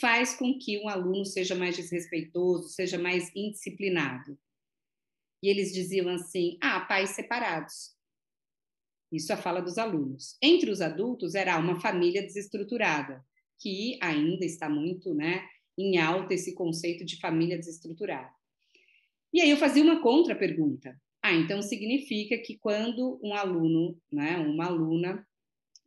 faz 0.00 0.36
com 0.36 0.56
que 0.56 0.78
um 0.78 0.88
aluno 0.88 1.24
seja 1.24 1.56
mais 1.56 1.76
desrespeitoso, 1.76 2.68
seja 2.68 2.96
mais 2.96 3.28
indisciplinado? 3.34 4.38
E 5.42 5.48
eles 5.48 5.72
diziam 5.72 6.08
assim: 6.10 6.56
ah, 6.62 6.78
pais 6.82 7.10
separados. 7.10 7.92
Isso 9.10 9.32
é 9.32 9.34
a 9.34 9.42
fala 9.42 9.60
dos 9.60 9.78
alunos. 9.78 10.36
Entre 10.40 10.70
os 10.70 10.80
adultos, 10.80 11.34
era 11.34 11.58
uma 11.58 11.80
família 11.80 12.22
desestruturada, 12.22 13.20
que 13.58 13.98
ainda 14.00 14.44
está 14.44 14.68
muito, 14.68 15.12
né? 15.12 15.44
Em 15.78 15.98
alta 15.98 16.34
esse 16.34 16.54
conceito 16.54 17.04
de 17.04 17.18
família 17.18 17.58
desestruturada. 17.58 18.30
E 19.32 19.40
aí 19.40 19.50
eu 19.50 19.56
fazia 19.56 19.82
uma 19.82 20.00
contra-pergunta. 20.00 20.96
Ah, 21.22 21.32
então 21.32 21.62
significa 21.62 22.38
que 22.38 22.58
quando 22.58 23.18
um 23.22 23.34
aluno, 23.34 23.98
né, 24.12 24.36
uma 24.38 24.66
aluna, 24.66 25.26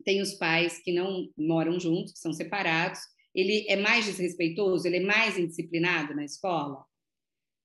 tem 0.04 0.21
os 0.21 0.34
pais 0.34 0.80
que 0.80 0.91
não 0.91 1.30
moram 1.38 1.80
juntos, 1.80 2.13
que 2.13 2.19
são 2.19 2.34
separados, 2.34 3.00
ele 3.34 3.65
é 3.69 3.76
mais 3.76 4.06
desrespeitoso, 4.06 4.88
ele 4.88 4.97
é 4.97 5.02
mais 5.02 5.38
indisciplinado 5.38 6.15
na 6.15 6.26
escola? 6.26 6.84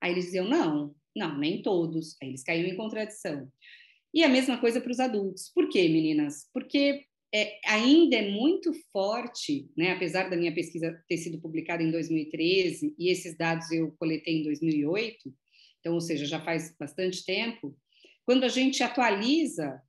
Aí 0.00 0.12
eles 0.12 0.26
diziam, 0.26 0.48
não, 0.48 0.94
não, 1.16 1.38
nem 1.38 1.62
todos. 1.62 2.16
Aí 2.22 2.28
eles 2.28 2.42
caíam 2.42 2.66
em 2.66 2.76
contradição. 2.76 3.50
E 4.12 4.22
a 4.22 4.28
mesma 4.28 4.58
coisa 4.58 4.80
para 4.80 4.92
os 4.92 5.00
adultos. 5.00 5.50
Por 5.54 5.68
quê, 5.68 5.88
meninas? 5.88 6.48
Porque 6.52 7.06
é, 7.34 7.58
ainda 7.64 8.16
é 8.16 8.30
muito 8.30 8.72
forte, 8.92 9.70
né, 9.76 9.92
apesar 9.92 10.28
da 10.28 10.36
minha 10.36 10.54
pesquisa 10.54 11.02
ter 11.08 11.16
sido 11.16 11.40
publicada 11.40 11.82
em 11.82 11.90
2013 11.90 12.94
e 12.98 13.10
esses 13.10 13.36
dados 13.36 13.70
eu 13.70 13.92
coletei 13.98 14.40
em 14.40 14.42
2008, 14.42 15.32
então, 15.80 15.94
ou 15.94 16.00
seja, 16.00 16.26
já 16.26 16.40
faz 16.40 16.76
bastante 16.78 17.24
tempo, 17.24 17.76
quando 18.24 18.44
a 18.44 18.48
gente 18.48 18.82
atualiza 18.82 19.82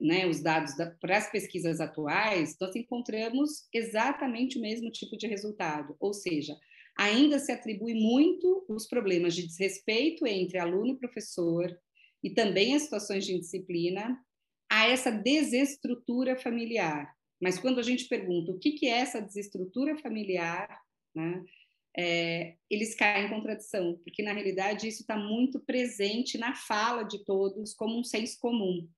né, 0.00 0.26
os 0.26 0.40
dados 0.40 0.76
da, 0.76 0.90
para 0.90 1.16
as 1.16 1.30
pesquisas 1.30 1.80
atuais, 1.80 2.56
nós 2.60 2.76
encontramos 2.76 3.66
exatamente 3.72 4.58
o 4.58 4.60
mesmo 4.60 4.90
tipo 4.90 5.16
de 5.16 5.26
resultado, 5.26 5.96
ou 5.98 6.12
seja, 6.12 6.56
ainda 6.96 7.38
se 7.38 7.50
atribui 7.50 7.94
muito 7.94 8.64
os 8.68 8.86
problemas 8.86 9.34
de 9.34 9.46
desrespeito 9.46 10.26
entre 10.26 10.58
aluno 10.58 10.92
e 10.92 10.98
professor 10.98 11.74
e 12.22 12.30
também 12.30 12.74
as 12.74 12.82
situações 12.82 13.24
de 13.24 13.34
indisciplina 13.34 14.16
a 14.82 14.88
essa 14.88 15.10
desestrutura 15.10 16.36
familiar. 16.36 17.14
Mas 17.40 17.58
quando 17.58 17.78
a 17.80 17.82
gente 17.82 18.06
pergunta 18.06 18.52
o 18.52 18.58
que, 18.58 18.72
que 18.72 18.86
é 18.86 18.98
essa 18.98 19.20
desestrutura 19.20 19.96
familiar, 19.96 20.80
né, 21.14 21.44
é, 21.96 22.54
eles 22.70 22.94
caem 22.94 23.26
em 23.26 23.30
contradição, 23.30 23.98
porque 24.02 24.22
na 24.22 24.32
realidade 24.32 24.88
isso 24.88 25.02
está 25.02 25.16
muito 25.16 25.60
presente 25.60 26.38
na 26.38 26.54
fala 26.54 27.02
de 27.02 27.24
todos 27.24 27.74
como 27.74 27.98
um 27.98 28.04
senso 28.04 28.38
comum. 28.40 28.88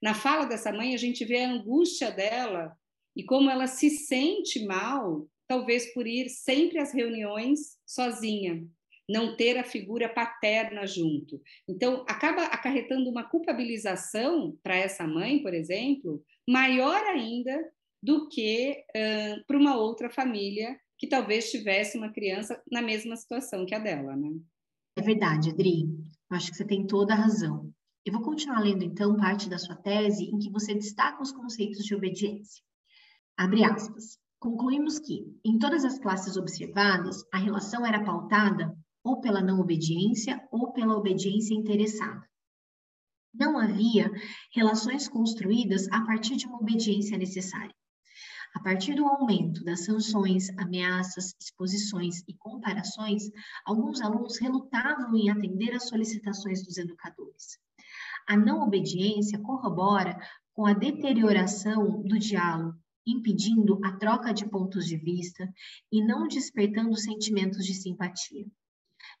Na 0.00 0.14
fala 0.14 0.44
dessa 0.44 0.72
mãe, 0.72 0.94
a 0.94 0.98
gente 0.98 1.24
vê 1.24 1.42
a 1.42 1.50
angústia 1.50 2.10
dela 2.10 2.76
e 3.16 3.24
como 3.24 3.50
ela 3.50 3.66
se 3.66 3.90
sente 3.90 4.64
mal, 4.64 5.28
talvez 5.48 5.92
por 5.92 6.06
ir 6.06 6.28
sempre 6.28 6.78
às 6.78 6.92
reuniões 6.92 7.78
sozinha, 7.84 8.64
não 9.08 9.36
ter 9.36 9.56
a 9.56 9.64
figura 9.64 10.08
paterna 10.08 10.86
junto. 10.86 11.40
Então, 11.66 12.04
acaba 12.08 12.42
acarretando 12.44 13.08
uma 13.08 13.24
culpabilização 13.24 14.56
para 14.62 14.76
essa 14.76 15.06
mãe, 15.06 15.42
por 15.42 15.54
exemplo, 15.54 16.22
maior 16.46 17.02
ainda 17.06 17.58
do 18.02 18.28
que 18.28 18.84
uh, 18.90 19.44
para 19.46 19.56
uma 19.56 19.76
outra 19.76 20.10
família 20.10 20.78
que 20.98 21.06
talvez 21.06 21.50
tivesse 21.50 21.96
uma 21.96 22.12
criança 22.12 22.60
na 22.70 22.82
mesma 22.82 23.16
situação 23.16 23.64
que 23.64 23.74
a 23.74 23.78
dela, 23.78 24.14
né? 24.14 24.30
É 24.96 25.00
verdade, 25.02 25.50
Adri. 25.50 25.86
Acho 26.30 26.50
que 26.50 26.56
você 26.56 26.66
tem 26.66 26.86
toda 26.86 27.14
a 27.14 27.16
razão. 27.16 27.72
Eu 28.04 28.12
vou 28.12 28.22
continuar 28.22 28.60
lendo, 28.60 28.84
então, 28.84 29.16
parte 29.16 29.48
da 29.48 29.58
sua 29.58 29.76
tese 29.76 30.24
em 30.24 30.38
que 30.38 30.50
você 30.50 30.74
destaca 30.74 31.22
os 31.22 31.32
conceitos 31.32 31.84
de 31.84 31.94
obediência. 31.94 32.62
Abre 33.36 33.64
aspas. 33.64 34.18
Concluímos 34.40 34.98
que, 34.98 35.24
em 35.44 35.58
todas 35.58 35.84
as 35.84 35.98
classes 35.98 36.36
observadas, 36.36 37.24
a 37.32 37.38
relação 37.38 37.84
era 37.86 38.04
pautada 38.04 38.76
ou 39.08 39.22
pela 39.22 39.40
não 39.40 39.58
obediência 39.58 40.46
ou 40.50 40.70
pela 40.72 40.94
obediência 40.94 41.54
interessada. 41.54 42.22
Não 43.32 43.58
havia 43.58 44.10
relações 44.54 45.08
construídas 45.08 45.88
a 45.90 46.04
partir 46.04 46.36
de 46.36 46.46
uma 46.46 46.58
obediência 46.60 47.16
necessária. 47.16 47.74
A 48.54 48.60
partir 48.60 48.94
do 48.94 49.06
aumento 49.06 49.64
das 49.64 49.86
sanções, 49.86 50.50
ameaças, 50.58 51.34
exposições 51.40 52.22
e 52.28 52.34
comparações, 52.34 53.22
alguns 53.64 54.00
alunos 54.02 54.38
relutavam 54.38 55.16
em 55.16 55.30
atender 55.30 55.74
às 55.74 55.88
solicitações 55.88 56.62
dos 56.62 56.76
educadores. 56.76 57.58
A 58.26 58.36
não 58.36 58.62
obediência 58.62 59.38
corrobora 59.38 60.18
com 60.52 60.66
a 60.66 60.74
deterioração 60.74 62.02
do 62.02 62.18
diálogo, 62.18 62.76
impedindo 63.06 63.80
a 63.84 63.92
troca 63.92 64.34
de 64.34 64.46
pontos 64.46 64.84
de 64.86 64.98
vista 64.98 65.50
e 65.90 66.04
não 66.04 66.28
despertando 66.28 66.94
sentimentos 66.94 67.64
de 67.64 67.72
simpatia. 67.72 68.46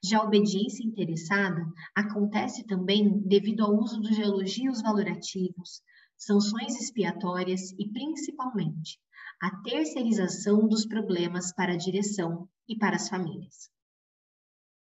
Já 0.04 0.18
a 0.18 0.24
obediência 0.24 0.86
interessada 0.86 1.66
acontece 1.94 2.64
também 2.64 3.20
devido 3.20 3.64
ao 3.64 3.74
uso 3.74 4.00
dos 4.00 4.16
elogios 4.16 4.80
valorativos, 4.80 5.82
sanções 6.16 6.80
expiatórias 6.80 7.72
e, 7.72 7.88
principalmente, 7.90 9.00
a 9.40 9.50
terceirização 9.62 10.68
dos 10.68 10.86
problemas 10.86 11.52
para 11.52 11.72
a 11.72 11.76
direção 11.76 12.48
e 12.68 12.76
para 12.76 12.96
as 12.96 13.08
famílias. 13.08 13.70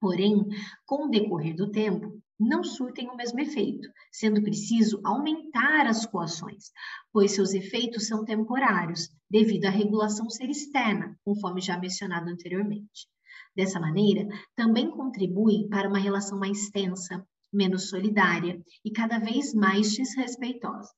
Porém, 0.01 0.45
com 0.85 1.07
o 1.07 1.11
decorrer 1.11 1.55
do 1.55 1.71
tempo, 1.71 2.21
não 2.39 2.63
surtem 2.63 3.09
o 3.09 3.17
mesmo 3.17 3.41
efeito, 3.41 3.89
sendo 4.13 4.43
preciso 4.43 5.01
aumentar 5.05 5.87
as 5.87 6.05
coações, 6.05 6.71
pois 7.13 7.33
seus 7.33 7.55
efeitos 7.55 8.07
são 8.07 8.25
temporários, 8.25 9.09
devido 9.31 9.65
à 9.65 9.71
regulação 9.71 10.29
ser 10.29 10.51
externa, 10.51 11.19
conforme 11.25 11.61
já 11.61 11.79
mencionado 11.79 12.29
anteriormente. 12.29 13.09
Dessa 13.57 13.81
maneira, 13.81 14.29
também 14.55 14.91
contribui 14.91 15.67
para 15.69 15.89
uma 15.89 15.99
relação 15.99 16.39
mais 16.39 16.69
tensa, 16.69 17.27
menos 17.51 17.89
solidária 17.89 18.61
e 18.85 18.91
cada 18.91 19.19
vez 19.19 19.55
mais 19.55 19.95
desrespeitosa. 19.95 20.91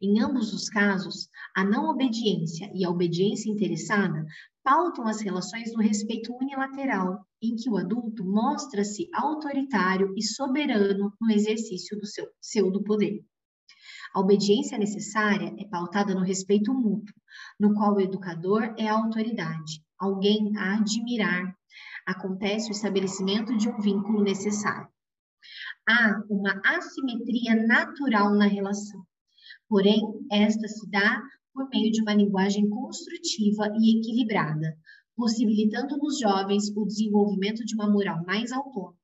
Em 0.00 0.18
ambos 0.18 0.54
os 0.54 0.70
casos, 0.70 1.28
a 1.54 1.62
não 1.62 1.90
obediência 1.90 2.70
e 2.74 2.86
a 2.86 2.90
obediência 2.90 3.50
interessada 3.50 4.24
pautam 4.64 5.06
as 5.06 5.20
relações 5.20 5.72
do 5.72 5.78
respeito 5.78 6.34
unilateral, 6.34 7.22
em 7.42 7.54
que 7.54 7.68
o 7.68 7.76
adulto 7.76 8.24
mostra-se 8.24 9.08
autoritário 9.12 10.14
e 10.16 10.22
soberano 10.22 11.12
no 11.20 11.30
exercício 11.30 11.98
do 11.98 12.06
seu 12.06 12.26
pseudo-poder. 12.40 13.22
A 14.14 14.20
obediência 14.20 14.78
necessária 14.78 15.54
é 15.58 15.64
pautada 15.66 16.14
no 16.14 16.22
respeito 16.22 16.72
mútuo, 16.72 17.14
no 17.58 17.74
qual 17.74 17.94
o 17.94 18.00
educador 18.00 18.74
é 18.78 18.88
a 18.88 18.94
autoridade, 18.94 19.82
alguém 19.98 20.56
a 20.56 20.78
admirar, 20.78 21.54
acontece 22.10 22.68
o 22.68 22.72
estabelecimento 22.72 23.56
de 23.56 23.68
um 23.68 23.80
vínculo 23.80 24.22
necessário. 24.22 24.88
Há 25.88 26.22
uma 26.28 26.60
assimetria 26.64 27.54
natural 27.66 28.34
na 28.34 28.46
relação, 28.46 29.02
porém, 29.68 30.00
esta 30.30 30.68
se 30.68 30.88
dá 30.90 31.22
por 31.54 31.68
meio 31.68 31.90
de 31.90 32.02
uma 32.02 32.14
linguagem 32.14 32.68
construtiva 32.68 33.72
e 33.78 33.98
equilibrada, 33.98 34.76
possibilitando 35.16 35.96
nos 35.96 36.18
jovens 36.18 36.70
o 36.76 36.84
desenvolvimento 36.84 37.64
de 37.64 37.74
uma 37.74 37.90
moral 37.90 38.22
mais 38.24 38.52
autônoma, 38.52 38.96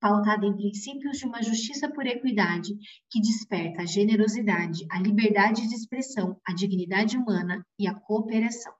pautada 0.00 0.46
em 0.46 0.56
princípios 0.56 1.18
de 1.18 1.26
uma 1.26 1.42
justiça 1.42 1.90
por 1.90 2.06
equidade 2.06 2.72
que 3.10 3.20
desperta 3.20 3.82
a 3.82 3.86
generosidade, 3.86 4.86
a 4.90 5.00
liberdade 5.00 5.68
de 5.68 5.74
expressão, 5.74 6.40
a 6.46 6.54
dignidade 6.54 7.16
humana 7.16 7.64
e 7.78 7.86
a 7.86 7.94
cooperação. 7.94 8.72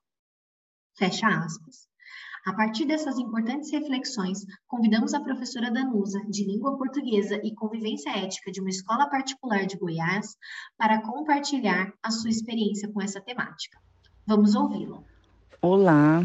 Fecha 0.96 1.26
aspas. 1.26 1.91
A 2.44 2.52
partir 2.52 2.86
dessas 2.86 3.18
importantes 3.18 3.70
reflexões, 3.70 4.44
convidamos 4.66 5.14
a 5.14 5.20
professora 5.20 5.70
Danusa, 5.70 6.20
de 6.28 6.44
Língua 6.44 6.76
Portuguesa 6.76 7.40
e 7.40 7.54
Convivência 7.54 8.10
Ética 8.10 8.50
de 8.50 8.60
uma 8.60 8.68
escola 8.68 9.08
particular 9.08 9.64
de 9.64 9.76
Goiás, 9.76 10.36
para 10.76 11.00
compartilhar 11.02 11.92
a 12.02 12.10
sua 12.10 12.30
experiência 12.30 12.88
com 12.88 13.00
essa 13.00 13.20
temática. 13.20 13.78
Vamos 14.26 14.56
ouvi-la. 14.56 14.98
Olá, 15.60 16.20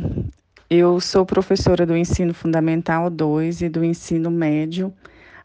eu 0.67 0.99
sou 0.99 1.23
professora 1.23 1.85
do 1.85 1.95
ensino 1.95 2.33
fundamental 2.33 3.11
2 3.11 3.61
e 3.61 3.69
do 3.69 3.83
ensino 3.83 4.31
médio 4.31 4.91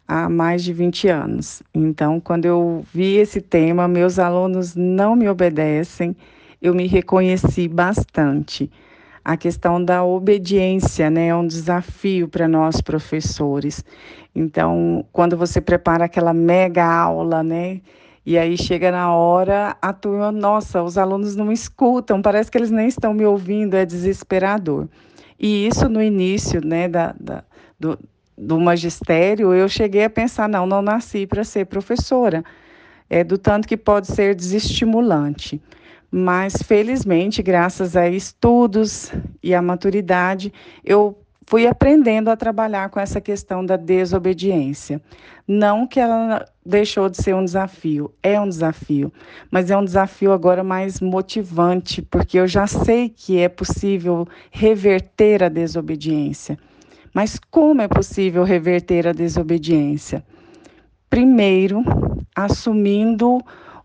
há 0.08 0.26
mais 0.26 0.64
de 0.64 0.72
20 0.72 1.06
anos. 1.08 1.62
Então, 1.74 2.18
quando 2.18 2.46
eu 2.46 2.82
vi 2.94 3.16
esse 3.16 3.42
tema, 3.42 3.86
meus 3.86 4.18
alunos 4.18 4.74
não 4.74 5.14
me 5.14 5.28
obedecem, 5.28 6.16
eu 6.62 6.74
me 6.74 6.86
reconheci 6.86 7.68
bastante 7.68 8.70
a 9.24 9.36
questão 9.36 9.82
da 9.82 10.04
obediência, 10.04 11.08
né, 11.08 11.28
é 11.28 11.34
um 11.34 11.46
desafio 11.46 12.28
para 12.28 12.48
nós 12.48 12.80
professores. 12.80 13.84
Então, 14.34 15.04
quando 15.12 15.36
você 15.36 15.60
prepara 15.60 16.06
aquela 16.06 16.32
mega 16.32 16.84
aula, 16.84 17.42
né, 17.42 17.80
e 18.24 18.36
aí 18.38 18.56
chega 18.56 18.90
na 18.90 19.14
hora, 19.14 19.76
a 19.80 19.92
turma, 19.92 20.32
nossa, 20.32 20.82
os 20.82 20.98
alunos 20.98 21.36
não 21.36 21.52
escutam, 21.52 22.22
parece 22.22 22.50
que 22.50 22.58
eles 22.58 22.70
nem 22.70 22.88
estão 22.88 23.12
me 23.14 23.24
ouvindo, 23.24 23.74
é 23.74 23.84
desesperador. 23.84 24.88
E 25.38 25.66
isso 25.66 25.88
no 25.88 26.02
início, 26.02 26.64
né, 26.64 26.88
da, 26.88 27.14
da 27.18 27.44
do, 27.78 27.98
do 28.38 28.60
magistério, 28.60 29.52
eu 29.52 29.68
cheguei 29.68 30.04
a 30.04 30.10
pensar, 30.10 30.48
não, 30.48 30.66
não 30.66 30.80
nasci 30.80 31.26
para 31.26 31.42
ser 31.42 31.66
professora. 31.66 32.44
É 33.10 33.24
do 33.24 33.36
tanto 33.36 33.66
que 33.66 33.76
pode 33.76 34.06
ser 34.06 34.34
desestimulante 34.34 35.60
mas 36.14 36.62
felizmente, 36.62 37.42
graças 37.42 37.96
a 37.96 38.06
estudos 38.06 39.10
e 39.42 39.54
à 39.54 39.62
maturidade, 39.62 40.52
eu 40.84 41.18
fui 41.46 41.66
aprendendo 41.66 42.28
a 42.28 42.36
trabalhar 42.36 42.90
com 42.90 43.00
essa 43.00 43.18
questão 43.18 43.64
da 43.64 43.76
desobediência. 43.76 45.00
Não 45.48 45.86
que 45.86 45.98
ela 45.98 46.44
deixou 46.64 47.08
de 47.08 47.16
ser 47.16 47.34
um 47.34 47.42
desafio, 47.42 48.12
é 48.22 48.38
um 48.38 48.46
desafio, 48.46 49.10
mas 49.50 49.70
é 49.70 49.76
um 49.76 49.84
desafio 49.84 50.32
agora 50.32 50.62
mais 50.62 51.00
motivante, 51.00 52.02
porque 52.02 52.38
eu 52.38 52.46
já 52.46 52.66
sei 52.66 53.08
que 53.08 53.38
é 53.38 53.48
possível 53.48 54.28
reverter 54.50 55.42
a 55.42 55.48
desobediência. 55.48 56.58
Mas 57.14 57.38
como 57.50 57.80
é 57.80 57.88
possível 57.88 58.44
reverter 58.44 59.08
a 59.08 59.12
desobediência? 59.12 60.22
Primeiro, 61.08 61.82
assumindo 62.36 63.38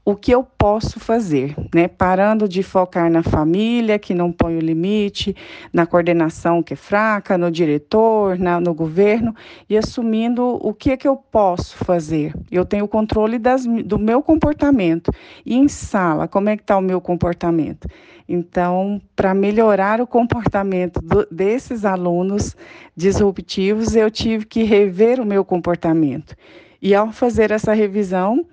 o 0.07 0.15
que 0.15 0.31
eu 0.31 0.41
posso 0.41 1.01
fazer, 1.01 1.53
né? 1.75 1.89
Parando 1.89 2.47
de 2.47 2.63
focar 2.63 3.11
na 3.11 3.21
família, 3.21 3.99
que 3.99 4.13
não 4.13 4.31
põe 4.31 4.55
o 4.55 4.61
limite, 4.61 5.35
na 5.73 5.85
coordenação 5.85 6.63
que 6.63 6.75
é 6.75 6.77
fraca, 6.77 7.37
no 7.37 7.51
diretor, 7.51 8.39
na, 8.39 8.57
no 8.57 8.73
governo, 8.73 9.35
e 9.69 9.77
assumindo 9.77 10.41
o 10.65 10.73
que 10.73 10.91
é 10.91 10.97
que 10.97 11.09
eu 11.09 11.17
posso 11.17 11.75
fazer. 11.75 12.33
Eu 12.49 12.63
tenho 12.63 12.87
controle 12.87 13.37
das, 13.37 13.65
do 13.65 13.99
meu 13.99 14.23
comportamento. 14.23 15.11
E 15.45 15.57
em 15.57 15.67
sala, 15.67 16.25
como 16.25 16.47
é 16.47 16.55
que 16.55 16.63
está 16.63 16.77
o 16.77 16.81
meu 16.81 17.01
comportamento? 17.01 17.85
Então, 18.29 19.01
para 19.13 19.33
melhorar 19.33 19.99
o 19.99 20.07
comportamento 20.07 21.01
do, 21.01 21.27
desses 21.29 21.83
alunos 21.83 22.55
disruptivos, 22.95 23.93
eu 23.93 24.09
tive 24.09 24.45
que 24.45 24.63
rever 24.63 25.19
o 25.19 25.25
meu 25.25 25.43
comportamento. 25.43 26.33
E 26.81 26.95
ao 26.95 27.11
fazer 27.11 27.51
essa 27.51 27.73
revisão, 27.73 28.45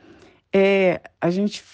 é, 0.55 1.01
a 1.21 1.31
gente 1.31 1.65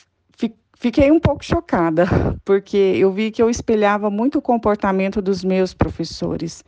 fiquei 0.80 1.10
um 1.12 1.20
pouco 1.20 1.44
chocada, 1.44 2.06
porque 2.42 2.76
eu 2.76 3.12
vi 3.12 3.30
que 3.30 3.42
eu 3.42 3.50
espelhava 3.50 4.10
muito 4.10 4.38
o 4.38 4.42
comportamento 4.42 5.20
dos 5.20 5.44
meus 5.44 5.74
professores. 5.74 6.64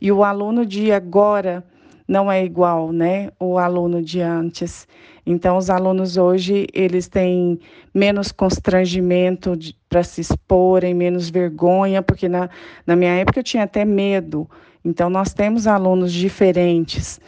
E 0.00 0.10
o 0.10 0.24
aluno 0.24 0.64
de 0.64 0.90
agora 0.90 1.62
não 2.08 2.32
é 2.32 2.44
igual, 2.44 2.90
né? 2.90 3.30
O 3.38 3.58
aluno 3.58 4.02
de 4.02 4.20
antes. 4.20 4.88
Então, 5.24 5.56
os 5.56 5.70
alunos 5.70 6.16
hoje, 6.16 6.66
eles 6.72 7.06
têm 7.06 7.60
menos 7.94 8.32
constrangimento 8.32 9.56
para 9.88 10.02
se 10.02 10.20
exporem, 10.20 10.94
menos 10.94 11.30
vergonha, 11.30 12.02
porque 12.02 12.28
na, 12.28 12.50
na 12.84 12.96
minha 12.96 13.12
época 13.12 13.38
eu 13.38 13.44
tinha 13.44 13.62
até 13.62 13.84
medo. 13.84 14.50
Então, 14.84 15.08
nós 15.08 15.32
temos 15.32 15.66
alunos 15.66 16.12
diferentes. 16.12 17.20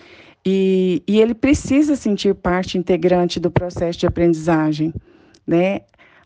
E, 0.46 1.02
e 1.08 1.20
ele 1.20 1.34
precisa 1.34 1.96
sentir 1.96 2.34
parte 2.34 2.76
integrante 2.76 3.40
do 3.40 3.50
processo 3.50 3.98
de 3.98 4.06
aprendizagem, 4.06 4.92
né? 5.46 5.80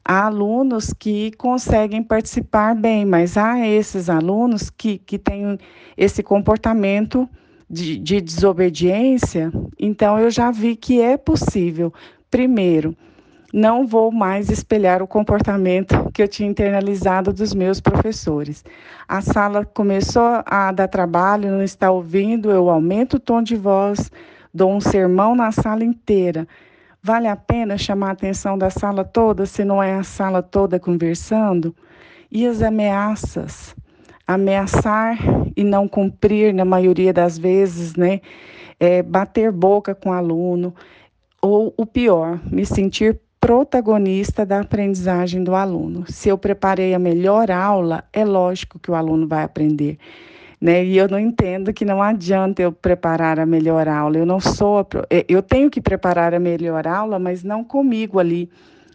Há 0.05 0.27
alunos 0.27 0.93
que 0.93 1.33
conseguem 1.33 2.03
participar 2.03 2.75
bem, 2.75 3.05
mas 3.05 3.37
há 3.37 3.67
esses 3.67 4.09
alunos 4.09 4.71
que, 4.71 4.99
que 4.99 5.19
têm 5.19 5.59
esse 5.97 6.23
comportamento 6.23 7.29
de, 7.69 7.99
de 7.99 8.21
desobediência. 8.21 9.53
Então, 9.79 10.19
eu 10.19 10.31
já 10.31 10.51
vi 10.51 10.75
que 10.77 11.01
é 11.01 11.17
possível, 11.19 11.93
primeiro, 12.31 12.97
não 13.53 13.87
vou 13.87 14.13
mais 14.13 14.51
espelhar 14.51 15.03
o 15.03 15.07
comportamento 15.07 16.11
que 16.13 16.23
eu 16.23 16.29
tinha 16.29 16.49
internalizado 16.49 17.33
dos 17.33 17.55
meus 17.55 17.81
professores. 17.81 18.63
A 19.07 19.23
sala 19.23 19.65
começou 19.65 20.43
a 20.45 20.71
dar 20.71 20.89
trabalho, 20.89 21.51
não 21.51 21.63
está 21.63 21.91
ouvindo, 21.91 22.51
eu 22.51 22.69
aumento 22.69 23.15
o 23.15 23.21
tom 23.21 23.43
de 23.43 23.57
voz, 23.57 24.11
dou 24.53 24.71
um 24.71 24.81
sermão 24.81 25.35
na 25.35 25.51
sala 25.51 25.83
inteira. 25.83 26.47
Vale 27.03 27.27
a 27.27 27.37
pena 27.37 27.79
chamar 27.79 28.09
a 28.09 28.13
atenção 28.13 28.59
da 28.59 28.69
sala 28.69 29.05
toda 29.05 29.47
se 29.47 29.65
não 29.65 29.83
é 29.83 29.95
a 29.95 30.03
sala 30.03 30.43
toda 30.43 30.79
conversando? 30.79 31.75
E 32.31 32.47
as 32.47 32.61
ameaças? 32.61 33.75
Ameaçar 34.27 35.17
e 35.57 35.65
não 35.65 35.89
cumprir, 35.89 36.53
na 36.53 36.67
maioria 36.67 37.15
das 37.15 37.39
vezes, 37.39 37.95
né? 37.95 38.21
É, 38.79 39.03
bater 39.03 39.51
boca 39.51 39.95
com 39.95 40.11
o 40.11 40.13
aluno, 40.13 40.75
ou 41.41 41.73
o 41.77 41.87
pior, 41.87 42.39
me 42.45 42.67
sentir 42.67 43.19
protagonista 43.41 44.45
da 44.45 44.61
aprendizagem 44.61 45.43
do 45.43 45.55
aluno. 45.55 46.05
Se 46.09 46.29
eu 46.29 46.37
preparei 46.37 46.95
a 46.95 46.99
melhor 46.99 47.51
aula, 47.51 48.05
é 48.13 48.25
lógico 48.25 48.79
que 48.79 48.91
o 48.91 48.95
aluno 48.95 49.27
vai 49.27 49.45
aprender. 49.45 49.99
Né? 50.61 50.85
E 50.85 50.97
eu 50.97 51.09
não 51.09 51.21
entendo 51.21 51.73
que 51.73 51.85
não 51.85 52.03
adianta 52.03 52.63
eu 52.63 52.73
preparar 52.73 53.39
a 53.39 53.47
melhor 53.47 53.87
aula. 53.87 54.19
Eu 54.19 54.27
não 54.27 54.41
sou, 54.41 54.81
a, 54.81 54.87
é, 55.09 55.25
eu 55.29 55.41
tenho 55.41 55.71
que 55.71 55.81
preparar 55.81 56.35
a 56.35 56.41
melhor 56.41 56.87
aula, 56.87 57.19
mas 57.19 57.45
não 57.45 57.63
comigo 57.63 58.19
ali 58.19 58.51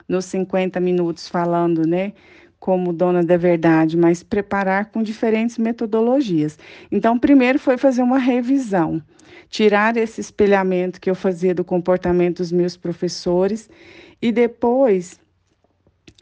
nos 0.08 0.25
50 0.25 0.79
minutos 0.79 1.29
falando, 1.29 1.88
né? 1.88 2.12
Como 2.60 2.93
dona 2.93 3.23
da 3.23 3.38
verdade, 3.38 3.97
mas 3.97 4.23
preparar 4.23 4.86
com 4.86 5.01
diferentes 5.01 5.58
metodologias. 5.58 6.58
Então, 6.91 7.17
primeiro 7.17 7.60
foi 7.60 7.77
fazer 7.77 8.01
uma 8.01 8.17
revisão, 8.17 9.01
tirar 9.49 9.97
esse 9.97 10.21
espelhamento 10.21 10.99
que 10.99 11.10
eu 11.10 11.15
fazia 11.15 11.53
do 11.53 11.63
comportamento 11.63 12.38
dos 12.38 12.51
meus 12.51 12.77
professores 12.77 13.69
e 14.23 14.31
depois 14.31 15.19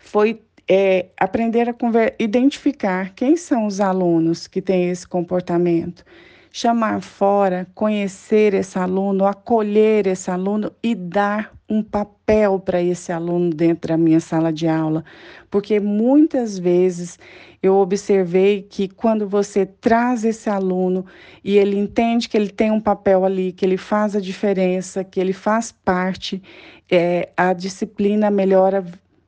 foi 0.01 0.41
é, 0.67 1.09
aprender 1.19 1.69
a 1.69 1.75
identificar 2.17 3.13
quem 3.13 3.37
são 3.37 3.67
os 3.67 3.79
alunos 3.79 4.47
que 4.47 4.59
têm 4.59 4.89
esse 4.89 5.07
comportamento, 5.07 6.03
chamar 6.51 6.99
fora, 7.03 7.67
conhecer 7.75 8.55
esse 8.55 8.79
aluno, 8.79 9.27
acolher 9.27 10.07
esse 10.07 10.31
aluno 10.31 10.71
e 10.81 10.95
dar 10.95 11.53
um 11.71 11.81
papel 11.81 12.59
para 12.59 12.83
esse 12.83 13.13
aluno 13.13 13.49
dentro 13.49 13.87
da 13.87 13.97
minha 13.97 14.19
sala 14.19 14.51
de 14.51 14.67
aula, 14.67 15.05
porque 15.49 15.79
muitas 15.79 16.59
vezes 16.59 17.17
eu 17.63 17.75
observei 17.75 18.61
que 18.61 18.89
quando 18.89 19.25
você 19.25 19.65
traz 19.65 20.25
esse 20.25 20.49
aluno 20.49 21.05
e 21.41 21.57
ele 21.57 21.79
entende 21.79 22.27
que 22.27 22.35
ele 22.35 22.49
tem 22.49 22.71
um 22.71 22.81
papel 22.81 23.23
ali, 23.23 23.53
que 23.53 23.63
ele 23.63 23.77
faz 23.77 24.17
a 24.17 24.19
diferença, 24.19 25.01
que 25.01 25.17
ele 25.17 25.31
faz 25.31 25.71
parte, 25.71 26.43
é, 26.91 27.29
a 27.37 27.53
disciplina 27.53 28.29
melhora 28.29 28.83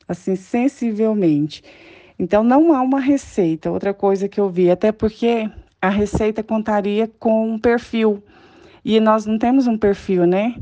assim 0.05 0.35
sensivelmente. 0.35 1.63
Então 2.19 2.43
não 2.43 2.73
há 2.73 2.81
uma 2.81 2.99
receita. 2.99 3.71
Outra 3.71 3.93
coisa 3.93 4.27
que 4.27 4.41
eu 4.41 4.49
vi, 4.49 4.69
até 4.69 4.91
porque 4.91 5.49
a 5.81 5.87
receita 5.87 6.43
contaria 6.43 7.09
com 7.17 7.51
um 7.53 7.57
perfil 7.57 8.21
e 8.83 8.99
nós 8.99 9.25
não 9.25 9.37
temos 9.37 9.65
um 9.65 9.77
perfil, 9.77 10.25
né? 10.25 10.55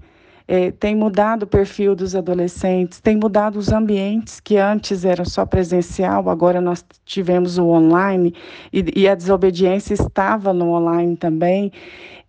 É, 0.48 0.72
tem 0.72 0.96
mudado 0.96 1.44
o 1.44 1.48
perfil 1.48 1.96
dos 1.96 2.16
adolescentes, 2.16 3.00
tem 3.00 3.16
mudado 3.16 3.58
os 3.58 3.72
ambientes 3.72 4.40
que 4.40 4.58
antes 4.58 5.06
eram 5.06 5.24
só 5.24 5.46
presencial, 5.46 6.30
agora 6.30 6.60
nós 6.60 6.84
tivemos 7.06 7.58
o 7.58 7.68
online 7.68 8.34
e, 8.74 9.02
e 9.02 9.08
a 9.08 9.16
desobediência 9.16 9.94
estava 9.94 10.52
no 10.52 10.72
online 10.72 11.16
também 11.16 11.72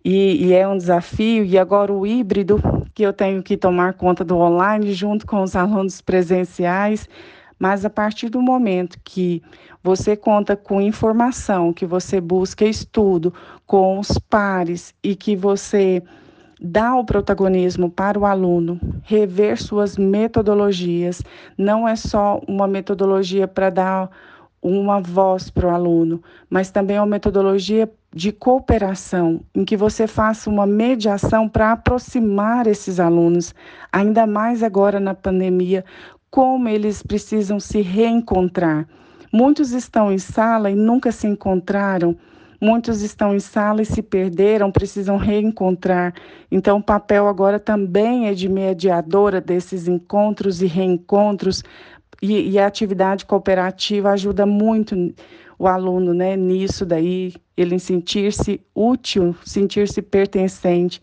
e, 0.03 0.47
e 0.47 0.53
é 0.53 0.67
um 0.67 0.77
desafio. 0.77 1.45
E 1.45 1.57
agora 1.57 1.91
o 1.91 2.05
híbrido 2.05 2.61
que 2.93 3.03
eu 3.03 3.13
tenho 3.13 3.41
que 3.41 3.57
tomar 3.57 3.93
conta 3.93 4.23
do 4.23 4.37
online 4.37 4.93
junto 4.93 5.25
com 5.25 5.41
os 5.41 5.55
alunos 5.55 6.01
presenciais, 6.01 7.07
mas 7.57 7.85
a 7.85 7.89
partir 7.89 8.29
do 8.29 8.41
momento 8.41 8.99
que 9.03 9.41
você 9.81 10.15
conta 10.15 10.55
com 10.55 10.81
informação, 10.81 11.73
que 11.73 11.85
você 11.85 12.19
busca 12.19 12.65
estudo 12.65 13.33
com 13.65 13.99
os 13.99 14.17
pares 14.29 14.93
e 15.03 15.15
que 15.15 15.35
você 15.35 16.03
dá 16.63 16.95
o 16.95 17.03
protagonismo 17.03 17.91
para 17.91 18.17
o 18.17 18.25
aluno, 18.25 18.79
rever 19.03 19.61
suas 19.61 19.97
metodologias, 19.97 21.21
não 21.57 21.85
é 21.85 21.95
só 21.97 22.39
uma 22.47 22.65
metodologia 22.65 23.45
para 23.45 23.69
dar 23.69 24.09
uma 24.61 25.01
voz 25.01 25.49
para 25.49 25.67
o 25.67 25.69
aluno, 25.69 26.23
mas 26.49 26.71
também 26.71 26.97
uma 26.97 27.05
metodologia 27.05 27.91
de 28.15 28.31
cooperação, 28.31 29.41
em 29.53 29.65
que 29.65 29.75
você 29.75 30.07
faça 30.07 30.49
uma 30.49 30.65
mediação 30.65 31.49
para 31.49 31.73
aproximar 31.73 32.65
esses 32.65 32.97
alunos, 32.97 33.53
ainda 33.91 34.25
mais 34.25 34.63
agora 34.63 35.01
na 35.01 35.13
pandemia, 35.13 35.83
como 36.31 36.69
eles 36.69 37.03
precisam 37.03 37.59
se 37.59 37.81
reencontrar. 37.81 38.87
Muitos 39.33 39.71
estão 39.71 40.11
em 40.11 40.17
sala 40.17 40.71
e 40.71 40.75
nunca 40.75 41.11
se 41.11 41.27
encontraram. 41.27 42.15
Muitos 42.63 43.01
estão 43.01 43.35
em 43.35 43.41
sala 43.41 43.81
e 43.81 43.85
se 43.85 44.01
perderam, 44.01 44.71
precisam 44.71 45.17
reencontrar. 45.17 46.13
Então, 46.49 46.77
o 46.77 46.81
papel 46.81 47.27
agora 47.27 47.59
também 47.59 48.29
é 48.29 48.33
de 48.33 48.47
mediadora 48.47 49.41
desses 49.41 49.85
encontros 49.85 50.61
e 50.61 50.65
reencontros, 50.65 51.61
e, 52.21 52.51
e 52.51 52.57
a 52.57 52.65
atividade 52.65 53.25
cooperativa 53.25 54.11
ajuda 54.11 54.45
muito 54.45 54.95
o 55.59 55.67
aluno 55.67 56.13
né, 56.13 56.37
nisso 56.37 56.85
daí, 56.85 57.33
ele 57.57 57.77
sentir-se 57.79 58.61
útil, 58.73 59.35
sentir-se 59.43 60.01
pertencente. 60.01 61.01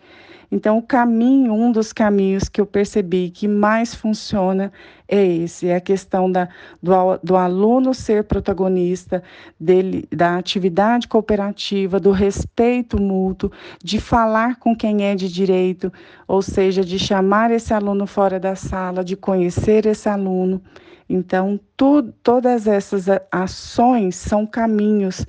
Então, 0.51 0.79
o 0.79 0.83
caminho, 0.83 1.53
um 1.53 1.71
dos 1.71 1.93
caminhos 1.93 2.49
que 2.49 2.61
eu 2.61 2.67
percebi 2.67 3.31
que 3.31 3.47
mais 3.47 3.95
funciona 3.95 4.73
é 5.07 5.25
esse, 5.25 5.69
é 5.69 5.77
a 5.77 5.81
questão 5.81 6.31
da, 6.31 6.49
do, 6.83 6.93
do 7.23 7.37
aluno 7.37 7.95
ser 7.95 8.25
protagonista, 8.25 9.23
dele, 9.59 10.09
da 10.11 10.37
atividade 10.37 11.07
cooperativa, 11.07 12.01
do 12.01 12.11
respeito 12.11 13.01
mútuo, 13.01 13.53
de 13.83 14.01
falar 14.01 14.57
com 14.57 14.75
quem 14.75 15.05
é 15.05 15.15
de 15.15 15.29
direito, 15.29 15.93
ou 16.27 16.43
seja, 16.43 16.85
de 16.85 16.99
chamar 16.99 17.53
esse 17.53 17.73
aluno 17.73 18.07
fora 18.07 18.41
da 18.41 18.57
sala, 18.57 19.05
de 19.05 19.17
conhecer 19.17 19.87
esse 19.87 20.09
aluno. 20.09 20.61
Então, 21.09 21.59
tu, 21.77 22.03
todas 22.23 22.69
essas 22.69 23.07
ações 23.33 24.15
são 24.15 24.47
caminhos 24.47 25.27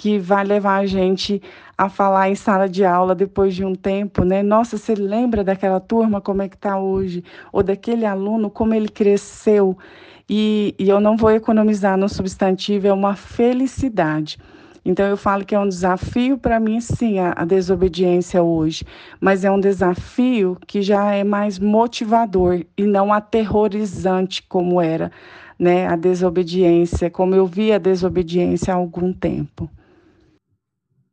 que 0.00 0.18
vai 0.18 0.42
levar 0.44 0.78
a 0.78 0.86
gente 0.86 1.42
a 1.76 1.86
falar 1.90 2.30
em 2.30 2.34
sala 2.34 2.66
de 2.66 2.82
aula 2.82 3.14
depois 3.14 3.54
de 3.54 3.66
um 3.66 3.74
tempo, 3.74 4.24
né? 4.24 4.42
Nossa, 4.42 4.78
você 4.78 4.94
lembra 4.94 5.44
daquela 5.44 5.78
turma 5.78 6.22
como 6.22 6.40
é 6.40 6.48
que 6.48 6.56
está 6.56 6.78
hoje? 6.78 7.22
Ou 7.52 7.62
daquele 7.62 8.06
aluno, 8.06 8.48
como 8.48 8.72
ele 8.72 8.88
cresceu? 8.88 9.76
E, 10.26 10.74
e 10.78 10.88
eu 10.88 11.00
não 11.00 11.18
vou 11.18 11.30
economizar 11.30 11.98
no 11.98 12.08
substantivo, 12.08 12.86
é 12.86 12.92
uma 12.94 13.14
felicidade. 13.14 14.38
Então 14.86 15.04
eu 15.04 15.18
falo 15.18 15.44
que 15.44 15.54
é 15.54 15.60
um 15.60 15.68
desafio 15.68 16.38
para 16.38 16.58
mim, 16.58 16.80
sim, 16.80 17.18
a, 17.18 17.34
a, 17.36 17.44
desobediência 17.44 18.42
hoje, 18.42 18.86
mas 19.20 19.44
é 19.44 19.50
um 19.50 19.60
desafio 19.60 20.56
que 20.66 20.80
já 20.80 21.12
é 21.12 21.24
mais 21.24 21.58
motivador 21.58 22.64
e 22.74 22.84
não 22.84 23.12
aterrorizante 23.12 24.42
como 24.48 24.80
era, 24.80 25.12
né, 25.58 25.86
a 25.86 25.94
desobediência, 25.94 27.10
como 27.10 27.34
eu 27.34 27.44
vi 27.44 27.70
a 27.70 27.76
desobediência 27.76 28.72
há 28.72 28.78
algum 28.78 29.12
tempo. 29.12 29.68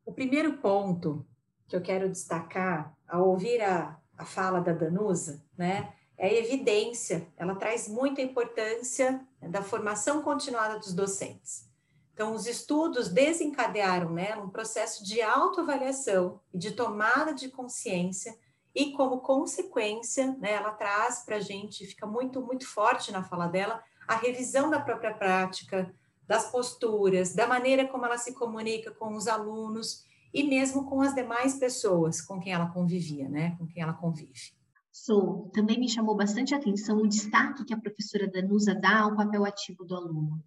O 0.08 0.13
primeiro 0.13 0.54
ponto 0.60 1.28
que 1.67 1.76
eu 1.76 1.82
quero 1.82 2.08
destacar 2.08 2.96
ao 3.06 3.28
ouvir 3.28 3.62
a, 3.62 4.00
a 4.17 4.24
fala 4.24 4.62
da 4.62 4.72
Danusa, 4.72 5.43
né, 5.58 5.93
é 6.17 6.28
a 6.28 6.34
evidência. 6.34 7.28
Ela 7.36 7.56
traz 7.56 7.89
muita 7.89 8.22
importância 8.22 9.20
da 9.41 9.62
formação 9.62 10.22
continuada 10.22 10.80
dos 10.80 10.93
docentes. 10.93 11.70
Então, 12.13 12.34
os 12.34 12.48
estudos 12.48 13.10
desencadearam 13.10 14.10
nela 14.10 14.41
um 14.41 14.50
processo 14.50 15.04
de 15.04 15.22
autoavaliação 15.22 16.39
e 16.54 16.58
de 16.58 16.72
tomada 16.72 17.34
de 17.34 17.50
consciência, 17.50 18.34
e 18.74 18.93
como 18.93 19.20
consequência, 19.20 20.38
né, 20.39 20.54
ela 20.54 20.72
traz 20.72 21.26
para 21.26 21.36
a 21.36 21.41
gente, 21.41 21.86
fica 21.86 22.08
muito, 22.08 22.41
muito 22.41 22.65
forte 22.65 23.12
na 23.12 23.24
fala 23.24 23.48
dela, 23.48 23.84
a 24.08 24.15
revisão 24.15 24.70
da 24.70 24.80
própria 24.80 25.13
prática, 25.13 25.93
das 26.28 26.52
posturas, 26.52 27.34
da 27.34 27.48
maneira 27.48 27.88
como 27.88 28.06
ela 28.06 28.18
se 28.18 28.34
comunica 28.34 28.92
com 28.92 29.16
os 29.16 29.28
alunos 29.28 30.06
e 30.34 30.44
mesmo 30.44 30.86
com 30.86 31.02
as 31.02 31.16
demais 31.16 31.58
pessoas 31.58 32.22
com 32.22 32.40
quem 32.40 32.54
ela 32.54 32.70
convivia, 32.70 33.30
né, 33.30 33.56
com 33.58 33.66
quem 33.66 33.82
ela 33.82 33.94
convive. 33.94 34.58
Sou. 34.92 35.50
Também 35.54 35.80
me 35.80 35.88
chamou 35.88 36.16
bastante 36.16 36.56
atenção 36.56 36.98
o 36.98 37.08
destaque 37.08 37.63
que 37.63 37.74
a 37.74 37.80
professora 37.80 38.28
Danusa 38.28 38.74
dá 38.74 39.02
ao 39.02 39.16
papel 39.16 39.46
ativo 39.46 39.86
do 39.86 39.96
aluno. 39.96 40.44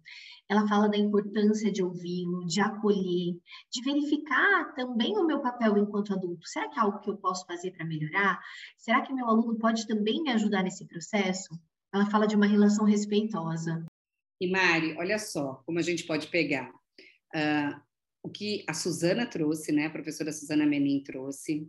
Ela 0.47 0.67
fala 0.67 0.89
da 0.89 0.97
importância 0.97 1.71
de 1.71 1.81
ouvi-lo, 1.81 2.45
de 2.45 2.59
acolher, 2.59 3.39
de 3.71 3.81
verificar 3.83 4.73
também 4.75 5.17
o 5.17 5.25
meu 5.25 5.39
papel 5.39 5.77
enquanto 5.77 6.13
adulto. 6.13 6.45
Será 6.47 6.67
que 6.67 6.77
é 6.77 6.81
algo 6.81 6.99
que 6.99 7.09
eu 7.09 7.15
posso 7.15 7.45
fazer 7.45 7.71
para 7.71 7.85
melhorar? 7.85 8.41
Será 8.77 9.01
que 9.01 9.13
meu 9.13 9.25
aluno 9.27 9.57
pode 9.57 9.87
também 9.87 10.21
me 10.21 10.31
ajudar 10.31 10.63
nesse 10.63 10.85
processo? 10.85 11.57
Ela 11.93 12.05
fala 12.07 12.27
de 12.27 12.35
uma 12.35 12.45
relação 12.45 12.83
respeitosa. 12.83 13.85
E 14.41 14.47
Mari, 14.47 14.95
olha 14.97 15.19
só 15.19 15.61
como 15.67 15.77
a 15.77 15.83
gente 15.83 16.03
pode 16.03 16.25
pegar 16.27 16.67
uh, 17.35 17.79
o 18.23 18.29
que 18.29 18.65
a 18.67 18.73
Suzana 18.73 19.27
trouxe, 19.27 19.71
né? 19.71 19.85
A 19.85 19.91
professora 19.91 20.31
Suzana 20.31 20.65
Menin 20.65 21.03
trouxe, 21.03 21.67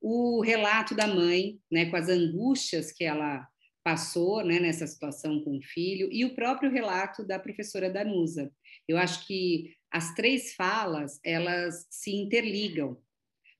o 0.00 0.40
relato 0.40 0.96
da 0.96 1.06
mãe, 1.06 1.60
né, 1.70 1.86
com 1.86 1.94
as 1.94 2.08
angústias 2.08 2.90
que 2.90 3.04
ela 3.04 3.46
passou 3.84 4.44
né, 4.44 4.58
nessa 4.58 4.84
situação 4.84 5.44
com 5.44 5.58
o 5.58 5.62
filho, 5.62 6.08
e 6.10 6.24
o 6.24 6.34
próprio 6.34 6.72
relato 6.72 7.24
da 7.24 7.38
professora 7.38 7.88
Danusa. 7.88 8.52
Eu 8.88 8.98
acho 8.98 9.24
que 9.24 9.76
as 9.88 10.12
três 10.14 10.54
falas, 10.54 11.20
elas 11.24 11.86
se 11.88 12.10
interligam 12.16 13.00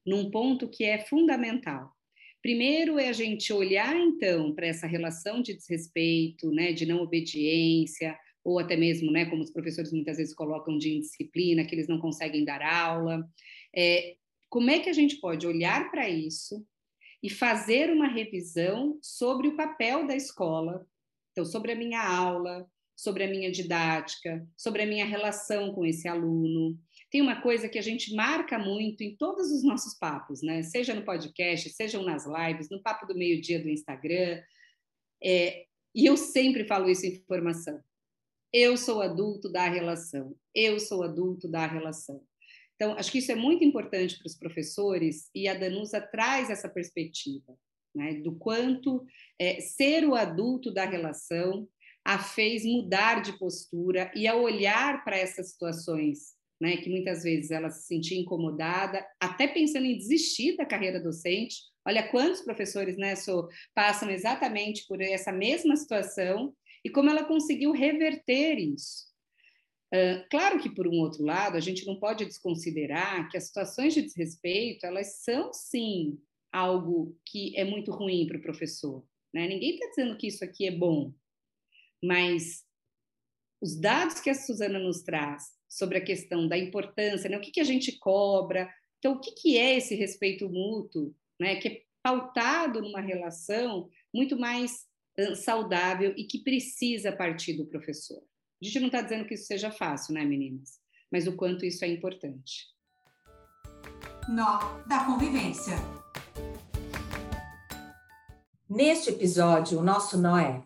num 0.04 0.32
ponto 0.32 0.68
que 0.68 0.82
é 0.82 0.98
fundamental. 0.98 1.92
Primeiro 2.40 2.98
é 2.98 3.08
a 3.08 3.12
gente 3.12 3.52
olhar, 3.52 3.94
então, 3.94 4.52
para 4.52 4.66
essa 4.66 4.88
relação 4.88 5.40
de 5.40 5.54
desrespeito, 5.54 6.50
né, 6.50 6.72
de 6.72 6.84
não 6.84 7.00
obediência, 7.00 8.18
ou 8.44 8.58
até 8.58 8.76
mesmo, 8.76 9.10
né, 9.10 9.26
como 9.26 9.42
os 9.42 9.50
professores 9.50 9.92
muitas 9.92 10.16
vezes 10.16 10.34
colocam 10.34 10.76
de 10.76 10.96
indisciplina, 10.96 11.64
que 11.64 11.74
eles 11.74 11.88
não 11.88 11.98
conseguem 11.98 12.44
dar 12.44 12.62
aula. 12.62 13.28
É, 13.74 14.16
como 14.48 14.70
é 14.70 14.80
que 14.80 14.90
a 14.90 14.92
gente 14.92 15.16
pode 15.16 15.46
olhar 15.46 15.90
para 15.90 16.08
isso 16.08 16.66
e 17.22 17.30
fazer 17.30 17.90
uma 17.90 18.08
revisão 18.08 18.98
sobre 19.00 19.48
o 19.48 19.56
papel 19.56 20.06
da 20.06 20.16
escola, 20.16 20.84
então 21.30 21.44
sobre 21.44 21.72
a 21.72 21.76
minha 21.76 22.02
aula, 22.02 22.66
sobre 22.96 23.24
a 23.24 23.28
minha 23.28 23.50
didática, 23.50 24.46
sobre 24.56 24.82
a 24.82 24.86
minha 24.86 25.04
relação 25.04 25.72
com 25.72 25.86
esse 25.86 26.08
aluno. 26.08 26.78
Tem 27.10 27.20
uma 27.20 27.40
coisa 27.40 27.68
que 27.68 27.78
a 27.78 27.82
gente 27.82 28.14
marca 28.14 28.58
muito 28.58 29.02
em 29.02 29.16
todos 29.16 29.50
os 29.50 29.62
nossos 29.62 29.94
papos, 29.94 30.42
né? 30.42 30.62
Seja 30.62 30.94
no 30.94 31.04
podcast, 31.04 31.70
sejam 31.70 32.02
nas 32.02 32.26
lives, 32.26 32.68
no 32.70 32.82
papo 32.82 33.06
do 33.06 33.14
meio-dia 33.14 33.60
do 33.62 33.68
Instagram. 33.68 34.42
É, 35.22 35.66
e 35.94 36.06
eu 36.06 36.16
sempre 36.16 36.64
falo 36.64 36.88
isso 36.88 37.06
em 37.06 37.22
formação. 37.26 37.80
Eu 38.52 38.76
sou 38.76 39.00
adulto 39.00 39.50
da 39.50 39.66
relação. 39.66 40.36
Eu 40.54 40.78
sou 40.78 41.02
adulto 41.02 41.48
da 41.48 41.66
relação. 41.66 42.22
Então, 42.74 42.92
acho 42.98 43.10
que 43.10 43.18
isso 43.18 43.32
é 43.32 43.34
muito 43.34 43.64
importante 43.64 44.18
para 44.18 44.26
os 44.26 44.36
professores 44.36 45.30
e 45.34 45.48
a 45.48 45.54
Danusa 45.54 46.00
traz 46.00 46.50
essa 46.50 46.68
perspectiva, 46.68 47.56
né, 47.94 48.14
do 48.14 48.34
quanto 48.34 49.06
é, 49.38 49.60
ser 49.60 50.06
o 50.06 50.14
adulto 50.14 50.72
da 50.72 50.84
relação 50.84 51.66
a 52.04 52.18
fez 52.18 52.64
mudar 52.64 53.22
de 53.22 53.38
postura 53.38 54.10
e 54.14 54.26
a 54.26 54.34
olhar 54.34 55.04
para 55.04 55.16
essas 55.16 55.52
situações, 55.52 56.34
né, 56.60 56.76
que 56.76 56.90
muitas 56.90 57.22
vezes 57.22 57.52
ela 57.52 57.70
se 57.70 57.86
sentia 57.86 58.20
incomodada, 58.20 59.06
até 59.20 59.46
pensando 59.46 59.86
em 59.86 59.96
desistir 59.96 60.56
da 60.56 60.66
carreira 60.66 61.00
docente. 61.00 61.56
Olha 61.86 62.08
quantos 62.08 62.40
professores 62.42 62.96
né, 62.96 63.14
so, 63.14 63.48
passam 63.74 64.10
exatamente 64.10 64.86
por 64.88 65.00
essa 65.00 65.32
mesma 65.32 65.76
situação 65.76 66.52
e 66.84 66.90
como 66.90 67.10
ela 67.10 67.24
conseguiu 67.24 67.72
reverter 67.72 68.58
isso 68.58 69.12
claro 70.30 70.58
que, 70.58 70.70
por 70.70 70.88
um 70.88 71.00
outro 71.00 71.22
lado, 71.22 71.56
a 71.56 71.60
gente 71.60 71.86
não 71.86 71.96
pode 71.96 72.24
desconsiderar 72.24 73.28
que 73.30 73.36
as 73.36 73.44
situações 73.44 73.92
de 73.92 74.02
desrespeito, 74.02 74.86
elas 74.86 75.22
são, 75.22 75.52
sim, 75.52 76.18
algo 76.50 77.16
que 77.26 77.56
é 77.56 77.64
muito 77.64 77.92
ruim 77.92 78.26
para 78.26 78.38
o 78.38 78.42
professor. 78.42 79.04
Né? 79.34 79.46
Ninguém 79.46 79.74
está 79.74 79.88
dizendo 79.88 80.16
que 80.16 80.26
isso 80.26 80.44
aqui 80.44 80.66
é 80.66 80.70
bom, 80.70 81.12
mas 82.02 82.64
os 83.60 83.78
dados 83.78 84.20
que 84.20 84.30
a 84.30 84.34
Suzana 84.34 84.78
nos 84.78 85.02
traz 85.02 85.44
sobre 85.68 85.98
a 85.98 86.04
questão 86.04 86.48
da 86.48 86.56
importância, 86.56 87.28
né? 87.28 87.36
o 87.36 87.40
que, 87.40 87.50
que 87.50 87.60
a 87.60 87.64
gente 87.64 87.98
cobra, 87.98 88.72
então, 88.98 89.14
o 89.14 89.20
que, 89.20 89.32
que 89.32 89.58
é 89.58 89.76
esse 89.76 89.94
respeito 89.94 90.48
mútuo, 90.48 91.14
né? 91.38 91.56
que 91.56 91.68
é 91.68 91.82
pautado 92.02 92.80
numa 92.80 93.00
relação 93.00 93.90
muito 94.12 94.38
mais 94.38 94.86
saudável 95.36 96.14
e 96.16 96.24
que 96.24 96.38
precisa 96.38 97.12
partir 97.12 97.54
do 97.54 97.66
professor. 97.66 98.22
A 98.60 98.64
gente 98.64 98.80
não 98.80 98.86
está 98.86 99.02
dizendo 99.02 99.24
que 99.24 99.34
isso 99.34 99.46
seja 99.46 99.70
fácil, 99.70 100.14
né, 100.14 100.24
meninas? 100.24 100.80
Mas 101.10 101.26
o 101.26 101.36
quanto 101.36 101.64
isso 101.64 101.84
é 101.84 101.88
importante. 101.88 102.66
Nó 104.28 104.78
da 104.86 105.04
convivência. 105.04 105.74
Neste 108.68 109.10
episódio, 109.10 109.78
o 109.78 109.82
nosso 109.82 110.16
nó 110.16 110.38
é: 110.38 110.62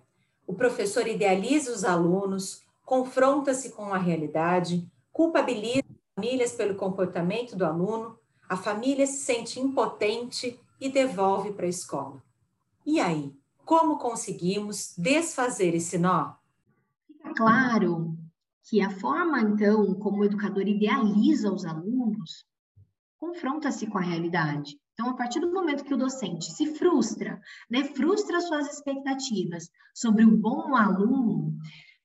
o 0.47 0.55
professor 0.55 1.09
idealiza 1.09 1.73
os 1.73 1.85
alunos, 1.85 2.63
confronta-se 2.85 3.71
com 3.71 3.93
a 3.93 3.99
realidade, 3.99 4.87
culpabiliza 5.11 5.83
famílias 6.15 6.53
pelo 6.53 6.77
comportamento 6.77 7.55
do 7.57 7.65
aluno, 7.65 8.19
a 8.49 8.57
família 8.57 9.07
se 9.07 9.19
sente 9.19 9.61
impotente 9.61 10.59
e 10.81 10.89
devolve 10.89 11.53
para 11.53 11.67
a 11.67 11.69
escola. 11.69 12.23
E 12.85 13.01
aí, 13.01 13.35
como 13.67 13.99
conseguimos 13.99 14.95
desfazer 14.97 15.75
esse 15.75 15.99
nó? 15.99 16.35
claro 17.37 18.17
que 18.69 18.81
a 18.81 18.91
forma, 18.91 19.41
então, 19.41 19.95
como 19.95 20.19
o 20.19 20.25
educador 20.25 20.67
idealiza 20.67 21.53
os 21.53 21.65
alunos, 21.65 22.47
confronta-se 23.19 23.87
com 23.87 23.99
a 23.99 24.03
realidade. 24.03 24.79
Então, 24.93 25.11
a 25.11 25.15
partir 25.15 25.41
do 25.41 25.53
momento 25.53 25.85
que 25.85 25.95
o 25.95 25.99
docente 25.99 26.51
se 26.53 26.75
frustra, 26.75 27.41
né, 27.71 27.85
frustra 27.85 28.41
suas 28.41 28.73
expectativas 28.73 29.69
sobre 29.95 30.25
o 30.25 30.37
bom 30.37 30.75
aluno, 30.75 31.57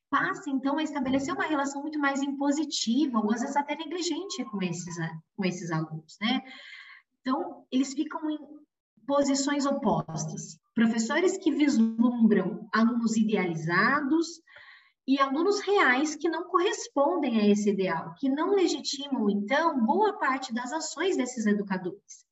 passa, 0.10 0.50
então, 0.50 0.78
a 0.78 0.84
estabelecer 0.84 1.34
uma 1.34 1.46
relação 1.46 1.82
muito 1.82 1.98
mais 1.98 2.22
impositiva, 2.22 3.20
ou 3.20 3.32
às 3.32 3.42
vezes 3.42 3.56
até 3.56 3.76
negligente 3.76 4.44
com 4.46 4.62
esses, 4.62 4.96
com 5.36 5.46
esses 5.46 5.72
alunos, 5.72 6.18
né? 6.20 6.44
Então, 7.22 7.66
eles 7.72 7.94
ficam 7.94 8.22
posições 9.12 9.66
opostas. 9.66 10.58
Professores 10.74 11.38
que 11.38 11.52
vislumbram 11.52 12.66
alunos 12.72 13.18
idealizados, 13.18 14.42
e 15.06 15.20
alunos 15.20 15.60
reais 15.60 16.16
que 16.16 16.30
não 16.30 16.46
correspondem 16.46 17.38
a 17.38 17.46
esse 17.46 17.72
ideal, 17.72 18.16
que 18.18 18.30
não 18.30 18.56
legitimam, 18.56 19.30
então, 19.30 19.86
boa 19.86 20.18
parte 20.18 20.54
das 20.54 20.72
ações 20.72 21.18
desses 21.18 21.46
educadores. 21.46 22.26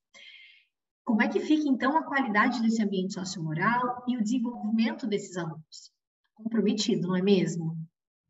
Como 1.04 1.22
é 1.22 1.28
que 1.28 1.42
fica, 1.42 1.68
então, 1.68 1.98
a 1.98 2.04
qualidade 2.04 2.62
desse 2.62 2.82
ambiente 2.82 3.16
sociomoral 3.16 4.06
e 4.08 4.16
o 4.16 4.24
desenvolvimento 4.24 5.06
desses 5.06 5.36
alunos? 5.36 5.92
Comprometido, 6.34 7.10
não 7.10 7.16
é 7.18 7.22
mesmo? 7.22 7.76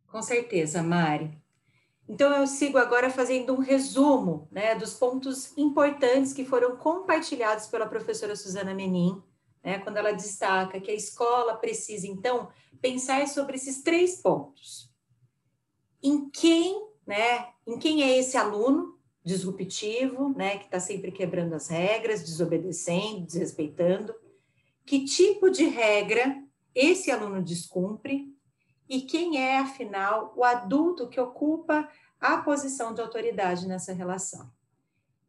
Com 0.07 0.23
certeza, 0.23 0.81
Mari. 0.81 1.37
Então, 2.09 2.33
eu 2.33 2.47
sigo 2.47 2.79
agora 2.79 3.11
fazendo 3.11 3.53
um 3.53 3.59
resumo 3.59 4.47
né, 4.51 4.73
dos 4.73 4.95
pontos 4.95 5.55
importantes 5.55 6.33
que 6.33 6.43
foram 6.43 6.75
compartilhados 6.75 7.67
pela 7.67 7.85
professora 7.85 8.35
Suzana 8.35 8.73
Menin, 8.73 9.21
né, 9.63 9.77
quando 9.77 9.97
ela 9.97 10.11
destaca 10.11 10.81
que 10.81 10.89
a 10.89 10.95
escola 10.95 11.55
precisa, 11.55 12.07
então, 12.07 12.49
pensar 12.81 13.27
sobre 13.27 13.57
esses 13.57 13.83
três 13.83 14.23
pontos. 14.23 14.91
Em 16.01 16.27
quem, 16.31 16.83
né, 17.05 17.49
em 17.67 17.77
quem 17.77 18.01
é 18.01 18.17
esse 18.17 18.35
aluno 18.35 18.97
disruptivo, 19.23 20.29
né, 20.35 20.57
que 20.57 20.65
está 20.65 20.79
sempre 20.79 21.11
quebrando 21.11 21.53
as 21.53 21.67
regras, 21.67 22.23
desobedecendo, 22.23 23.27
desrespeitando, 23.27 24.15
que 24.83 25.05
tipo 25.05 25.51
de 25.51 25.65
regra 25.65 26.43
esse 26.73 27.11
aluno 27.11 27.43
descumpre 27.43 28.35
e 28.89 29.01
quem 29.01 29.37
é, 29.37 29.59
afinal, 29.59 30.33
o 30.35 30.43
adulto 30.43 31.07
que 31.07 31.19
ocupa 31.19 31.87
a 32.19 32.37
posição 32.37 32.93
de 32.93 32.99
autoridade 32.99 33.67
nessa 33.67 33.93
relação. 33.93 34.51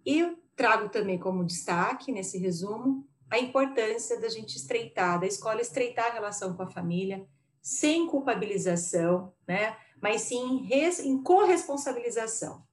E 0.04 0.34
trago 0.56 0.88
também 0.88 1.18
como 1.18 1.44
destaque, 1.44 2.10
nesse 2.10 2.38
resumo, 2.38 3.06
a 3.30 3.38
importância 3.38 4.18
da 4.18 4.28
gente 4.28 4.56
estreitar, 4.56 5.20
da 5.20 5.26
escola 5.26 5.60
estreitar 5.60 6.06
a 6.06 6.12
relação 6.14 6.56
com 6.56 6.62
a 6.62 6.70
família, 6.70 7.24
sem 7.62 8.06
culpabilização, 8.06 9.32
né? 9.46 9.76
Mas 10.00 10.22
sim 10.22 10.66
em, 10.70 11.10
em 11.10 11.22
corresponsabilização. 11.22 12.64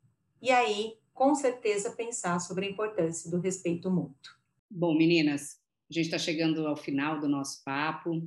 E 0.41 0.49
aí, 0.49 0.97
com 1.13 1.35
certeza, 1.35 1.91
pensar 1.91 2.39
sobre 2.39 2.65
a 2.65 2.69
importância 2.69 3.29
do 3.29 3.39
respeito 3.39 3.91
mútuo. 3.91 4.33
Bom, 4.69 4.95
meninas, 4.95 5.59
a 5.89 5.93
gente 5.93 6.05
está 6.05 6.17
chegando 6.17 6.65
ao 6.65 6.75
final 6.75 7.19
do 7.19 7.27
nosso 7.27 7.63
papo. 7.63 8.21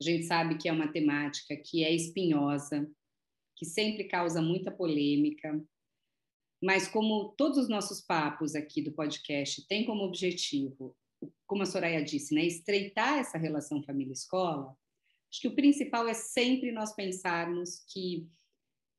A 0.00 0.04
gente 0.04 0.24
sabe 0.24 0.58
que 0.58 0.68
é 0.68 0.72
uma 0.72 0.92
temática 0.92 1.56
que 1.56 1.82
é 1.82 1.92
espinhosa, 1.92 2.90
que 3.56 3.64
sempre 3.64 4.04
causa 4.04 4.42
muita 4.42 4.70
polêmica, 4.70 5.62
mas 6.62 6.88
como 6.88 7.34
todos 7.36 7.58
os 7.58 7.68
nossos 7.68 8.00
papos 8.00 8.54
aqui 8.54 8.82
do 8.82 8.92
podcast 8.92 9.66
têm 9.66 9.84
como 9.84 10.04
objetivo, 10.04 10.96
como 11.46 11.62
a 11.62 11.66
Soraya 11.66 12.02
disse, 12.02 12.34
né, 12.34 12.44
estreitar 12.44 13.18
essa 13.18 13.38
relação 13.38 13.82
família-escola, 13.82 14.76
acho 15.30 15.40
que 15.40 15.48
o 15.48 15.54
principal 15.54 16.08
é 16.08 16.14
sempre 16.14 16.72
nós 16.72 16.94
pensarmos 16.94 17.84
que 17.88 18.26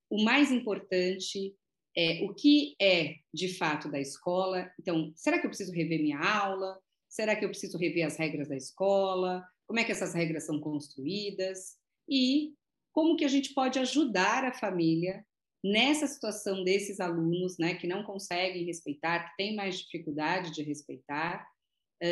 o 0.10 0.24
mais 0.24 0.52
importante 0.52 1.56
é 1.96 2.24
o 2.24 2.34
que 2.34 2.76
é 2.80 3.16
de 3.34 3.54
fato 3.56 3.90
da 3.90 4.00
escola. 4.00 4.72
Então, 4.80 5.12
será 5.16 5.40
que 5.40 5.46
eu 5.46 5.50
preciso 5.50 5.74
rever 5.74 6.02
minha 6.02 6.20
aula? 6.20 6.80
Será 7.10 7.36
que 7.36 7.44
eu 7.44 7.50
preciso 7.50 7.78
rever 7.78 8.06
as 8.06 8.18
regras 8.18 8.48
da 8.48 8.56
escola? 8.56 9.44
Como 9.68 9.80
é 9.80 9.84
que 9.84 9.92
essas 9.92 10.14
regras 10.14 10.46
são 10.46 10.60
construídas? 10.60 11.76
E 12.08 12.54
como 12.94 13.16
que 13.16 13.26
a 13.26 13.30
gente 13.30 13.54
pode 13.54 13.78
ajudar 13.78 14.46
a 14.46 14.54
família 14.54 15.26
nessa 15.64 16.08
situação 16.08 16.64
desses 16.64 17.00
alunos, 17.00 17.58
né, 17.58 17.76
que 17.76 17.88
não 17.88 18.04
conseguem 18.04 18.66
respeitar, 18.66 19.30
que 19.30 19.38
têm 19.38 19.56
mais 19.56 19.80
dificuldade 19.80 20.52
de 20.52 20.64
respeitar, 20.64 21.48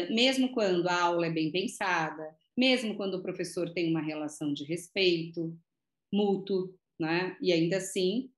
mesmo 0.09 0.51
quando 0.51 0.87
a 0.87 1.01
aula 1.01 1.27
é 1.27 1.31
bem 1.31 1.51
pensada, 1.51 2.35
mesmo 2.57 2.95
quando 2.95 3.15
o 3.15 3.21
professor 3.21 3.71
tem 3.73 3.89
uma 3.89 4.01
relação 4.01 4.53
de 4.53 4.63
respeito 4.63 5.57
mútuo, 6.11 6.75
né, 6.99 7.37
e 7.41 7.53
ainda 7.53 7.77
assim 7.77 8.29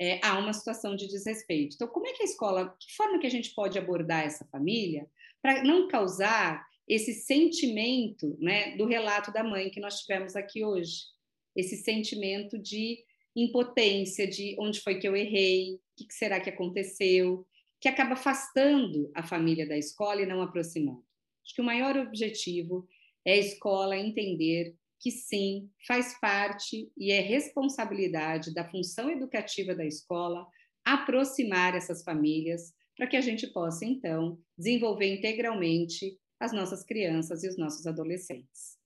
é, 0.00 0.20
há 0.24 0.38
uma 0.38 0.52
situação 0.52 0.96
de 0.96 1.06
desrespeito. 1.06 1.74
Então, 1.74 1.88
como 1.88 2.06
é 2.06 2.12
que 2.12 2.22
a 2.22 2.26
escola, 2.26 2.76
que 2.80 2.94
forma 2.96 3.18
que 3.18 3.26
a 3.26 3.30
gente 3.30 3.54
pode 3.54 3.78
abordar 3.78 4.24
essa 4.24 4.44
família 4.46 5.08
para 5.42 5.62
não 5.62 5.88
causar 5.88 6.66
esse 6.88 7.12
sentimento, 7.14 8.36
né, 8.40 8.76
do 8.76 8.86
relato 8.86 9.32
da 9.32 9.42
mãe 9.42 9.70
que 9.70 9.80
nós 9.80 10.00
tivemos 10.00 10.36
aqui 10.36 10.64
hoje? 10.64 11.12
esse 11.56 11.76
sentimento 11.76 12.58
de 12.58 12.98
impotência, 13.34 14.26
de 14.26 14.56
onde 14.58 14.80
foi 14.80 14.98
que 14.98 15.08
eu 15.08 15.16
errei, 15.16 15.74
o 15.74 16.06
que 16.06 16.12
será 16.12 16.40
que 16.40 16.50
aconteceu, 16.50 17.46
que 17.80 17.88
acaba 17.88 18.12
afastando 18.12 19.10
a 19.14 19.22
família 19.22 19.66
da 19.66 19.76
escola 19.76 20.22
e 20.22 20.26
não 20.26 20.42
aproximando. 20.42 21.04
Acho 21.44 21.54
que 21.54 21.60
o 21.60 21.64
maior 21.64 21.96
objetivo 21.96 22.86
é 23.24 23.34
a 23.34 23.38
escola 23.38 23.96
entender 23.96 24.74
que 25.00 25.10
sim, 25.10 25.68
faz 25.86 26.18
parte 26.20 26.90
e 26.96 27.10
é 27.10 27.20
responsabilidade 27.20 28.54
da 28.54 28.68
função 28.70 29.10
educativa 29.10 29.74
da 29.74 29.84
escola 29.84 30.46
aproximar 30.84 31.74
essas 31.74 32.04
famílias 32.04 32.72
para 32.96 33.08
que 33.08 33.16
a 33.16 33.20
gente 33.20 33.48
possa, 33.48 33.84
então, 33.84 34.38
desenvolver 34.56 35.12
integralmente 35.12 36.18
as 36.42 36.52
nossas 36.52 36.82
crianças 36.82 37.44
e 37.44 37.48
os 37.48 37.56
nossos 37.56 37.86
adolescentes. 37.86 38.76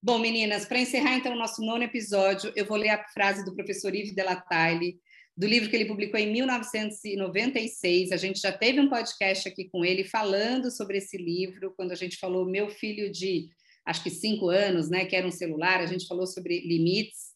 Bom, 0.00 0.16
meninas, 0.20 0.64
para 0.64 0.78
encerrar 0.78 1.16
então 1.16 1.32
o 1.32 1.38
nosso 1.38 1.60
nono 1.60 1.82
episódio, 1.82 2.52
eu 2.54 2.64
vou 2.64 2.76
ler 2.76 2.90
a 2.90 3.04
frase 3.08 3.44
do 3.44 3.52
professor 3.52 3.92
Yves 3.92 4.14
Delataille, 4.14 5.00
do 5.36 5.44
livro 5.44 5.68
que 5.68 5.74
ele 5.74 5.86
publicou 5.86 6.20
em 6.20 6.32
1996. 6.32 8.12
A 8.12 8.16
gente 8.16 8.38
já 8.40 8.52
teve 8.52 8.78
um 8.78 8.88
podcast 8.88 9.48
aqui 9.48 9.68
com 9.68 9.84
ele 9.84 10.04
falando 10.04 10.70
sobre 10.70 10.98
esse 10.98 11.16
livro, 11.16 11.74
quando 11.76 11.90
a 11.90 11.96
gente 11.96 12.16
falou 12.16 12.48
meu 12.48 12.70
filho 12.70 13.10
de 13.10 13.48
acho 13.84 14.04
que 14.04 14.10
cinco 14.10 14.48
anos, 14.48 14.88
né, 14.88 15.04
que 15.04 15.16
era 15.16 15.26
um 15.26 15.32
celular, 15.32 15.80
a 15.80 15.86
gente 15.86 16.06
falou 16.06 16.28
sobre 16.28 16.60
limites, 16.60 17.32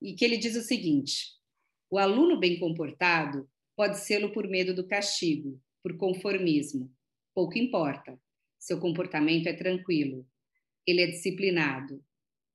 e 0.00 0.14
que 0.14 0.24
ele 0.24 0.36
diz 0.36 0.54
o 0.54 0.62
seguinte: 0.62 1.32
o 1.90 1.98
aluno 1.98 2.38
bem 2.38 2.60
comportado 2.60 3.50
pode 3.76 3.98
sê-lo 3.98 4.32
por 4.32 4.46
medo 4.46 4.72
do 4.72 4.86
castigo, 4.86 5.60
por 5.82 5.96
conformismo. 5.96 6.88
Pouco 7.34 7.58
importa. 7.58 8.16
Seu 8.58 8.78
comportamento 8.80 9.46
é 9.46 9.52
tranquilo 9.52 10.26
ele 10.88 11.02
é 11.02 11.06
disciplinado. 11.06 12.02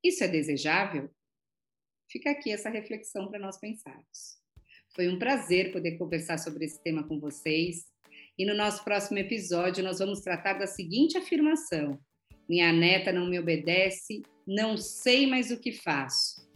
Isso 0.04 0.24
é 0.24 0.28
desejável? 0.28 1.08
Fica 2.10 2.32
aqui 2.32 2.52
essa 2.52 2.68
reflexão 2.68 3.30
para 3.30 3.38
nós 3.40 3.60
pensarmos. 3.60 4.40
Foi 4.96 5.08
um 5.08 5.20
prazer 5.20 5.72
poder 5.72 6.00
conversar 6.00 6.40
sobre 6.40 6.66
esse 6.66 6.82
tema 6.82 7.08
com 7.08 7.20
vocês. 7.20 7.86
E 8.36 8.44
no 8.44 8.56
nosso 8.56 8.84
próximo 8.84 9.20
episódio, 9.20 9.84
nós 9.84 10.00
vamos 10.00 10.22
tratar 10.22 10.54
da 10.54 10.66
seguinte 10.66 11.16
afirmação: 11.16 12.00
Minha 12.50 12.74
neta 12.74 13.14
não 13.14 13.30
me 13.30 13.40
obedece, 13.40 14.24
não 14.48 14.78
sei 14.78 15.28
mais 15.28 15.52
o 15.52 15.60
que 15.60 15.72
faço. 15.72 16.50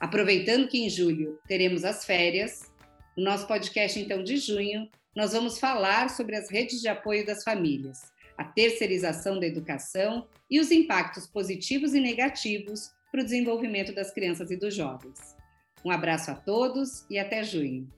Aproveitando 0.00 0.66
que 0.66 0.78
em 0.78 0.88
julho 0.88 1.38
teremos 1.46 1.84
as 1.84 2.06
férias, 2.06 2.72
no 3.14 3.24
nosso 3.24 3.46
podcast 3.46 4.00
então 4.00 4.22
de 4.24 4.38
junho, 4.38 4.88
nós 5.14 5.32
vamos 5.32 5.58
falar 5.58 6.08
sobre 6.08 6.36
as 6.36 6.50
redes 6.50 6.80
de 6.80 6.88
apoio 6.88 7.26
das 7.26 7.44
famílias 7.44 7.98
a 8.38 8.44
terceirização 8.44 9.40
da 9.40 9.46
educação 9.46 10.28
e 10.48 10.60
os 10.60 10.70
impactos 10.70 11.26
positivos 11.26 11.92
e 11.92 12.00
negativos 12.00 12.92
para 13.10 13.20
o 13.20 13.24
desenvolvimento 13.24 13.92
das 13.92 14.12
crianças 14.12 14.52
e 14.52 14.56
dos 14.56 14.74
jovens. 14.74 15.36
Um 15.84 15.90
abraço 15.90 16.30
a 16.30 16.34
todos 16.34 17.04
e 17.10 17.18
até 17.18 17.42
junho. 17.42 17.88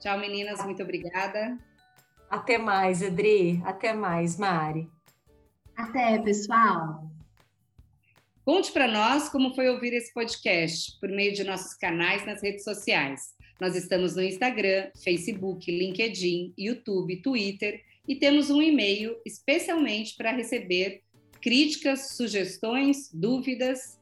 Tchau, 0.00 0.18
meninas, 0.18 0.62
muito 0.64 0.82
obrigada. 0.82 1.56
Até 2.28 2.58
mais, 2.58 3.02
Adri. 3.02 3.62
Até 3.64 3.92
mais, 3.92 4.36
Mari. 4.36 4.88
Até, 5.76 6.18
pessoal. 6.18 7.08
Conte 8.44 8.72
para 8.72 8.88
nós 8.88 9.28
como 9.28 9.54
foi 9.54 9.68
ouvir 9.68 9.94
esse 9.94 10.12
podcast 10.12 10.98
por 11.00 11.08
meio 11.08 11.32
de 11.32 11.44
nossos 11.44 11.74
canais 11.74 12.26
nas 12.26 12.42
redes 12.42 12.64
sociais. 12.64 13.32
Nós 13.60 13.76
estamos 13.76 14.16
no 14.16 14.22
Instagram, 14.22 14.90
Facebook, 15.02 15.70
LinkedIn, 15.70 16.52
YouTube, 16.58 17.22
Twitter 17.22 17.80
e 18.06 18.16
temos 18.16 18.50
um 18.50 18.60
e-mail 18.60 19.16
especialmente 19.24 20.14
para 20.16 20.32
receber 20.32 21.02
críticas, 21.40 22.16
sugestões, 22.16 23.10
dúvidas, 23.12 23.98